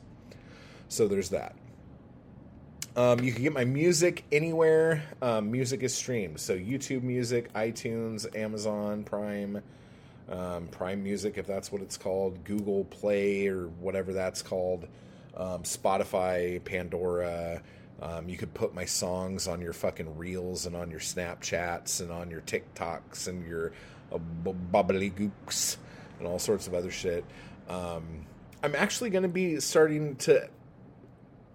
So 0.88 1.08
there's 1.08 1.30
that. 1.30 1.54
Um, 2.96 3.20
you 3.20 3.32
can 3.32 3.42
get 3.42 3.52
my 3.52 3.64
music 3.64 4.24
anywhere. 4.30 5.02
Um, 5.20 5.50
music 5.50 5.82
is 5.82 5.92
streamed. 5.92 6.38
So 6.38 6.56
YouTube 6.56 7.02
Music, 7.02 7.52
iTunes, 7.52 8.24
Amazon 8.36 9.02
Prime, 9.02 9.62
um, 10.30 10.68
Prime 10.68 11.02
Music, 11.02 11.36
if 11.36 11.46
that's 11.46 11.72
what 11.72 11.82
it's 11.82 11.96
called, 11.96 12.44
Google 12.44 12.84
Play, 12.84 13.48
or 13.48 13.66
whatever 13.80 14.12
that's 14.12 14.42
called, 14.42 14.86
um, 15.36 15.62
Spotify, 15.62 16.62
Pandora. 16.64 17.62
Um, 18.02 18.28
you 18.28 18.36
could 18.36 18.52
put 18.54 18.74
my 18.74 18.84
songs 18.84 19.46
on 19.46 19.60
your 19.60 19.72
fucking 19.72 20.16
reels 20.16 20.66
and 20.66 20.74
on 20.74 20.90
your 20.90 21.00
Snapchats 21.00 22.00
and 22.00 22.10
on 22.10 22.30
your 22.30 22.40
TikToks 22.42 23.28
and 23.28 23.46
your 23.46 23.72
uh, 24.12 24.18
bubbly 24.18 25.10
gooks 25.10 25.76
and 26.18 26.26
all 26.26 26.38
sorts 26.38 26.66
of 26.66 26.74
other 26.74 26.90
shit. 26.90 27.24
Um, 27.68 28.26
I'm 28.62 28.74
actually 28.74 29.10
going 29.10 29.22
to 29.22 29.28
be 29.28 29.60
starting 29.60 30.16
to 30.16 30.48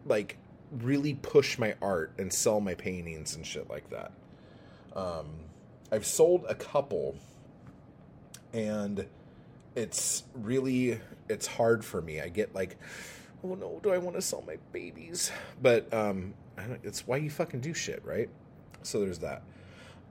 like 0.06 0.38
really 0.72 1.16
push 1.16 1.58
my 1.58 1.76
art 1.82 2.14
and 2.18 2.32
sell 2.32 2.60
my 2.60 2.76
paintings 2.76 3.36
and 3.36 3.46
shit 3.46 3.70
like 3.70 3.90
that. 3.90 4.12
Um, 4.96 5.28
I've 5.92 6.06
sold 6.06 6.46
a 6.48 6.56
couple, 6.56 7.16
and 8.54 9.06
it's 9.76 10.24
really 10.36 11.00
it's 11.28 11.48
hard 11.48 11.84
for 11.84 12.02
me. 12.02 12.22
I 12.22 12.30
get 12.30 12.54
like, 12.54 12.78
oh 13.44 13.56
no, 13.56 13.80
do 13.82 13.92
I 13.92 13.98
want 13.98 14.16
to 14.16 14.22
sell 14.22 14.44
my 14.46 14.58
babies? 14.72 15.32
But 15.62 15.94
um, 15.94 16.34
it's 16.84 17.08
why 17.08 17.18
you 17.18 17.30
fucking 17.30 17.62
do 17.62 17.74
shit, 17.74 18.04
right? 18.06 18.30
So 18.84 19.00
there's 19.00 19.20
that. 19.20 19.44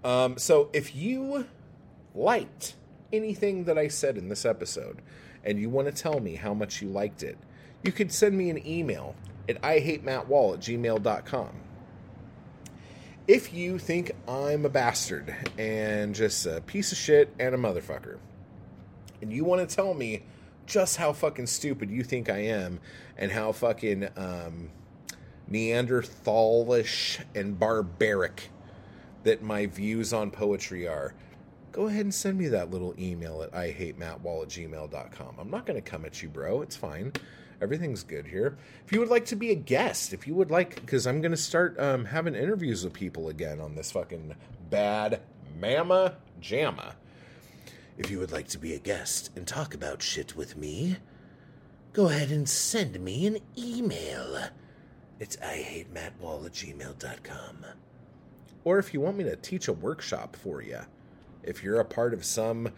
Um, 0.05 0.39
so 0.39 0.71
if 0.73 0.95
you 0.95 1.47
liked 2.15 2.75
anything 3.13 3.65
that 3.65 3.79
I 3.79 3.89
said 3.89 4.17
in 4.17 4.29
this 4.29 4.45
episode, 4.45 5.03
and 5.45 5.59
you 5.59 5.71
want 5.71 5.89
to 5.89 6.03
tell 6.03 6.21
me 6.21 6.35
how 6.35 6.55
much 6.55 6.83
you 6.83 6.89
liked 6.89 7.23
it, 7.23 7.39
you 7.83 7.93
could 7.93 8.13
send 8.13 8.37
me 8.37 8.51
an 8.51 8.67
email 8.67 9.15
at 9.49 9.61
ihatemattwall 9.63 10.55
at 10.55 10.61
gmail.com. 10.61 11.51
If 13.27 13.53
you 13.53 13.79
think 13.79 14.13
I'm 14.27 14.65
a 14.65 14.69
bastard 14.69 15.35
and 15.59 16.15
just 16.15 16.47
a 16.47 16.61
piece 16.63 16.93
of 16.93 16.99
shit 16.99 17.33
and 17.39 17.55
a 17.55 17.59
motherfucker, 17.59 18.19
and 19.21 19.33
you 19.33 19.45
want 19.45 19.69
to 19.69 19.75
tell 19.75 19.95
me 19.95 20.23
just 20.69 20.99
how 20.99 21.13
fucking 21.13 21.47
stupid 21.47 21.91
you 21.91 22.05
think 22.05 22.29
I 22.29 22.39
am 22.39 22.79
and 23.17 23.33
how 23.33 23.53
fucking 23.53 24.09
um, 24.17 24.71
Neanderthalish 25.51 27.21
and 27.35 27.59
barbaric 27.59 28.51
that 29.25 29.43
my 29.43 29.67
views 29.67 30.13
on 30.13 30.31
poetry 30.31 30.87
are, 30.87 31.15
go 31.73 31.87
ahead 31.87 32.03
and 32.03 32.15
send 32.15 32.39
me 32.39 32.49
that 32.49 32.71
little 32.71 32.95
email 32.99 33.43
at 33.43 33.51
ihatemattwall 33.53 34.43
at 34.43 34.49
gmail.com. 34.49 35.37
I'm 35.39 35.51
not 35.51 35.67
going 35.67 35.83
to 35.83 35.91
come 35.91 36.05
at 36.05 36.23
you, 36.23 36.29
bro. 36.29 36.63
It's 36.63 36.77
fine. 36.77 37.13
Everything's 37.61 38.05
good 38.05 38.27
here. 38.27 38.57
If 38.87 38.93
you 38.93 39.01
would 39.01 39.09
like 39.09 39.25
to 39.27 39.37
be 39.37 39.51
a 39.51 39.57
guest, 39.57 40.13
if 40.13 40.27
you 40.29 40.35
would 40.35 40.51
like, 40.51 40.77
because 40.77 41.07
I'm 41.07 41.21
going 41.21 41.33
to 41.33 41.37
start 41.37 41.79
um, 41.81 42.05
having 42.05 42.35
interviews 42.35 42.85
with 42.85 42.93
people 42.93 43.31
again 43.31 43.59
on 43.61 43.75
this 43.75 43.91
fucking 43.91 44.37
bad 44.71 45.21
mama 45.61 46.17
jamma. 46.41 46.93
If 47.99 48.11
you 48.11 48.19
would 48.21 48.33
like 48.33 48.49
to 48.49 48.59
be 48.59 48.75
a 48.75 48.79
guest 48.79 49.31
and 49.37 49.47
talk 49.47 49.75
about 49.75 50.01
shit 50.01 50.37
with 50.37 50.57
me, 50.57 50.97
go 51.93 52.09
ahead 52.09 52.31
and 52.31 52.49
send 52.49 53.01
me 53.01 53.27
an 53.27 53.39
email. 53.57 54.39
It's 55.19 55.37
ihatemattwall 55.37 56.47
at 56.47 56.53
gmail.com. 56.53 57.67
Or 58.65 58.79
if 58.79 58.95
you 58.95 59.01
want 59.01 59.17
me 59.17 59.25
to 59.25 59.37
teach 59.37 59.69
a 59.69 59.73
workshop 59.73 60.37
for 60.37 60.63
you, 60.63 60.81
if 61.43 61.63
you're 61.65 61.81
a 61.81 61.85
part 61.85 62.15
of 62.15 62.25
some 62.25 62.71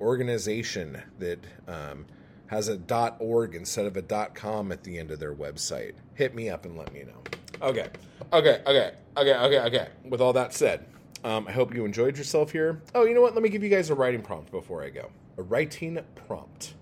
organization 0.00 1.02
that 1.18 1.44
um, 1.66 2.06
has 2.46 2.68
a 2.68 2.78
.org 3.18 3.54
instead 3.54 3.86
of 3.86 3.96
a 3.96 4.28
.com 4.34 4.72
at 4.72 4.84
the 4.84 4.98
end 4.98 5.10
of 5.10 5.18
their 5.18 5.34
website. 5.34 5.94
Hit 6.14 6.34
me 6.34 6.48
up 6.48 6.64
and 6.64 6.76
let 6.76 6.92
me 6.92 7.04
know. 7.04 7.22
Okay, 7.60 7.88
okay, 8.32 8.62
okay, 8.66 8.92
okay, 9.16 9.34
okay, 9.34 9.60
okay. 9.60 9.88
With 10.04 10.20
all 10.20 10.32
that 10.34 10.54
said, 10.54 10.86
um, 11.24 11.46
I 11.48 11.52
hope 11.52 11.74
you 11.74 11.84
enjoyed 11.84 12.16
yourself 12.16 12.52
here. 12.52 12.82
Oh, 12.94 13.04
you 13.04 13.14
know 13.14 13.20
what? 13.20 13.34
Let 13.34 13.42
me 13.42 13.48
give 13.48 13.62
you 13.62 13.68
guys 13.68 13.90
a 13.90 13.94
writing 13.94 14.22
prompt 14.22 14.50
before 14.50 14.82
I 14.82 14.90
go. 14.90 15.10
A 15.36 15.42
writing 15.42 15.98
prompt. 16.14 16.74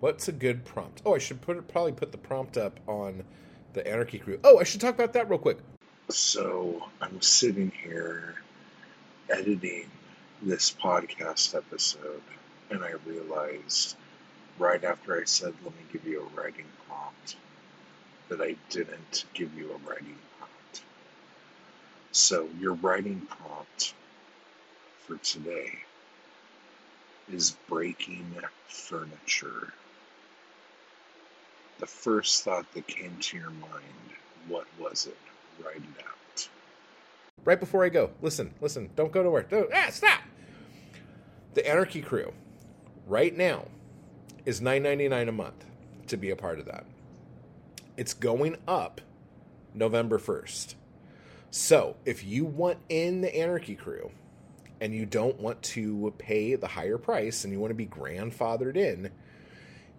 What's 0.00 0.28
a 0.28 0.32
good 0.32 0.64
prompt? 0.64 1.02
Oh, 1.04 1.14
I 1.14 1.18
should 1.18 1.40
put 1.40 1.66
probably 1.68 1.92
put 1.92 2.12
the 2.12 2.18
prompt 2.18 2.56
up 2.56 2.78
on 2.86 3.24
the 3.72 3.86
Anarchy 3.86 4.18
Crew. 4.18 4.38
Oh, 4.44 4.58
I 4.58 4.64
should 4.64 4.80
talk 4.80 4.94
about 4.94 5.12
that 5.14 5.28
real 5.28 5.38
quick. 5.38 5.58
So 6.10 6.84
I'm 7.00 7.22
sitting 7.22 7.72
here 7.82 8.34
editing 9.30 9.90
this 10.42 10.70
podcast 10.70 11.54
episode, 11.54 12.22
and 12.70 12.84
I 12.84 12.92
realized 13.06 13.96
right 14.58 14.84
after 14.84 15.18
I 15.18 15.24
said, 15.24 15.54
let 15.64 15.72
me 15.72 15.82
give 15.92 16.06
you 16.06 16.20
a 16.20 16.40
writing 16.40 16.66
prompt, 16.86 17.36
that 18.28 18.40
I 18.40 18.56
didn't 18.70 19.24
give 19.32 19.54
you 19.54 19.72
a 19.72 19.88
writing. 19.88 20.18
So, 22.14 22.48
your 22.60 22.74
writing 22.74 23.22
prompt 23.28 23.92
for 25.04 25.16
today 25.16 25.72
is 27.28 27.56
breaking 27.68 28.24
furniture. 28.68 29.72
The 31.80 31.86
first 31.86 32.44
thought 32.44 32.72
that 32.74 32.86
came 32.86 33.16
to 33.18 33.36
your 33.36 33.50
mind, 33.50 34.12
what 34.46 34.68
was 34.78 35.08
it? 35.08 35.16
Write 35.60 35.78
it 35.78 36.04
out. 36.06 36.48
Right 37.44 37.58
before 37.58 37.84
I 37.84 37.88
go, 37.88 38.10
listen, 38.22 38.54
listen, 38.60 38.90
don't 38.94 39.10
go 39.10 39.24
to 39.24 39.30
work. 39.30 39.50
Don't, 39.50 39.68
ah, 39.74 39.88
stop! 39.90 40.20
The 41.54 41.68
Anarchy 41.68 42.00
Crew, 42.00 42.32
right 43.08 43.36
now, 43.36 43.66
is 44.46 44.60
$9.99 44.60 45.30
a 45.30 45.32
month 45.32 45.64
to 46.06 46.16
be 46.16 46.30
a 46.30 46.36
part 46.36 46.60
of 46.60 46.66
that. 46.66 46.86
It's 47.96 48.14
going 48.14 48.56
up 48.68 49.00
November 49.74 50.20
1st. 50.20 50.76
So, 51.56 51.94
if 52.04 52.24
you 52.24 52.44
want 52.44 52.78
in 52.88 53.20
the 53.20 53.32
Anarchy 53.32 53.76
Crew 53.76 54.10
and 54.80 54.92
you 54.92 55.06
don't 55.06 55.38
want 55.38 55.62
to 55.62 56.12
pay 56.18 56.56
the 56.56 56.66
higher 56.66 56.98
price 56.98 57.44
and 57.44 57.52
you 57.52 57.60
want 57.60 57.70
to 57.70 57.76
be 57.76 57.86
grandfathered 57.86 58.76
in, 58.76 59.12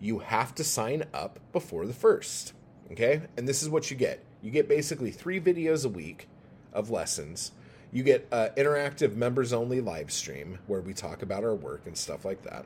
you 0.02 0.20
have 0.20 0.54
to 0.56 0.66
sign 0.66 1.06
up 1.14 1.40
before 1.54 1.86
the 1.86 1.94
1st. 1.94 2.52
Okay? 2.92 3.22
And 3.38 3.48
this 3.48 3.64
is 3.64 3.70
what 3.70 3.90
you 3.90 3.96
get 3.96 4.22
you 4.42 4.52
get 4.52 4.68
basically 4.68 5.12
three 5.12 5.40
videos 5.40 5.86
a 5.86 5.90
week 5.90 6.28
of 6.74 6.90
lessons. 6.90 7.54
You 7.90 8.04
get 8.04 8.28
an 8.34 8.50
interactive 8.58 9.16
members 9.16 9.54
only 9.54 9.80
live 9.80 10.12
stream 10.12 10.60
where 10.68 10.82
we 10.82 10.94
talk 10.94 11.22
about 11.22 11.46
our 11.46 11.56
work 11.56 11.84
and 11.86 11.98
stuff 11.98 12.26
like 12.26 12.44
that. 12.44 12.66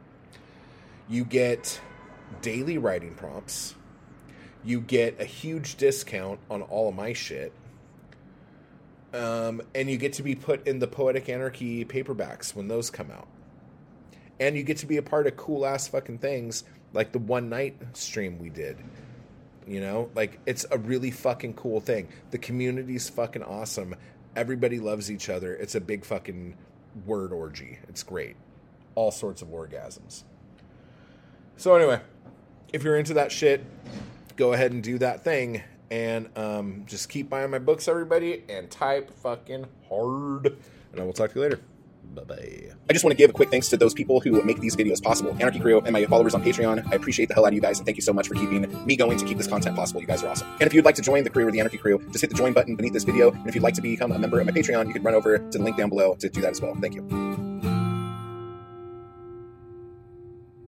You 1.07 1.25
get 1.25 1.79
daily 2.41 2.79
writing 2.79 3.13
prompts. 3.13 3.75
You 4.63 4.81
get 4.81 5.21
a 5.21 5.25
huge 5.25 5.75
discount 5.75 6.39
on 6.49 6.63
all 6.63 6.89
of 6.89 6.95
my 6.95 7.13
shit. 7.13 7.53
Um, 9.13 9.61
and 9.73 9.89
you 9.89 9.97
get 9.97 10.13
to 10.13 10.23
be 10.23 10.35
put 10.35 10.67
in 10.67 10.79
the 10.79 10.87
Poetic 10.87 11.29
Anarchy 11.29 11.83
paperbacks 11.85 12.55
when 12.55 12.67
those 12.67 12.89
come 12.89 13.09
out. 13.11 13.27
And 14.39 14.55
you 14.55 14.63
get 14.63 14.77
to 14.77 14.85
be 14.85 14.97
a 14.97 15.01
part 15.01 15.27
of 15.27 15.35
cool 15.35 15.65
ass 15.65 15.87
fucking 15.87 16.19
things 16.19 16.63
like 16.93 17.11
the 17.11 17.19
one 17.19 17.49
night 17.49 17.75
stream 17.93 18.39
we 18.39 18.49
did. 18.49 18.77
You 19.67 19.81
know, 19.81 20.09
like 20.15 20.39
it's 20.45 20.65
a 20.71 20.77
really 20.77 21.11
fucking 21.11 21.53
cool 21.55 21.79
thing. 21.79 22.07
The 22.31 22.37
community's 22.37 23.09
fucking 23.09 23.43
awesome. 23.43 23.95
Everybody 24.35 24.79
loves 24.79 25.11
each 25.11 25.29
other. 25.29 25.53
It's 25.55 25.75
a 25.75 25.81
big 25.81 26.05
fucking 26.05 26.55
word 27.05 27.33
orgy. 27.33 27.79
It's 27.87 28.03
great. 28.03 28.35
All 28.95 29.11
sorts 29.11 29.41
of 29.41 29.49
orgasms. 29.49 30.23
So 31.57 31.75
anyway, 31.75 31.99
if 32.71 32.83
you're 32.83 32.97
into 32.97 33.15
that 33.15 33.31
shit, 33.31 33.63
go 34.37 34.53
ahead 34.53 34.71
and 34.71 34.81
do 34.81 34.97
that 34.99 35.23
thing 35.23 35.63
and 35.91 36.29
um, 36.37 36.83
just 36.85 37.09
keep 37.09 37.29
buying 37.29 37.51
my 37.51 37.59
books, 37.59 37.87
everybody, 37.87 38.43
and 38.49 38.69
type 38.69 39.11
fucking 39.11 39.65
hard. 39.87 40.57
And 40.91 41.01
I 41.01 41.03
will 41.03 41.13
talk 41.13 41.31
to 41.31 41.35
you 41.35 41.41
later. 41.41 41.59
Bye 42.13 42.23
bye. 42.23 42.69
I 42.89 42.93
just 42.93 43.05
want 43.05 43.11
to 43.11 43.17
give 43.17 43.29
a 43.29 43.33
quick 43.33 43.51
thanks 43.51 43.69
to 43.69 43.77
those 43.77 43.93
people 43.93 44.19
who 44.19 44.41
make 44.43 44.59
these 44.59 44.75
videos 44.75 45.01
possible. 45.01 45.31
Anarchy 45.33 45.59
Crew 45.59 45.79
and 45.81 45.91
my 45.91 46.05
followers 46.05 46.33
on 46.33 46.43
Patreon. 46.43 46.91
I 46.91 46.95
appreciate 46.95 47.27
the 47.27 47.35
hell 47.35 47.45
out 47.45 47.49
of 47.49 47.53
you 47.53 47.61
guys, 47.61 47.77
and 47.77 47.85
thank 47.85 47.97
you 47.97 48.01
so 48.01 48.13
much 48.13 48.27
for 48.27 48.33
keeping 48.33 48.85
me 48.85 48.95
going 48.95 49.17
to 49.17 49.25
keep 49.25 49.37
this 49.37 49.47
content 49.47 49.75
possible. 49.75 50.01
You 50.01 50.07
guys 50.07 50.23
are 50.23 50.29
awesome. 50.29 50.47
And 50.53 50.63
if 50.63 50.73
you'd 50.73 50.85
like 50.85 50.95
to 50.95 51.03
join 51.03 51.23
the 51.23 51.29
crew 51.29 51.47
or 51.47 51.51
the 51.51 51.59
Anarchy 51.59 51.77
Crew, 51.77 51.99
just 52.11 52.21
hit 52.21 52.31
the 52.31 52.35
join 52.35 52.53
button 52.53 52.75
beneath 52.75 52.93
this 52.93 53.03
video. 53.03 53.31
And 53.31 53.47
if 53.47 53.53
you'd 53.53 53.63
like 53.63 53.75
to 53.75 53.81
become 53.81 54.11
a 54.11 54.17
member 54.17 54.39
of 54.39 54.45
my 54.45 54.51
Patreon, 54.51 54.87
you 54.87 54.93
can 54.93 55.03
run 55.03 55.13
over 55.13 55.37
to 55.37 55.57
the 55.57 55.63
link 55.63 55.77
down 55.77 55.89
below 55.89 56.15
to 56.15 56.29
do 56.29 56.41
that 56.41 56.51
as 56.51 56.61
well. 56.61 56.75
Thank 56.81 56.95
you. 56.95 57.48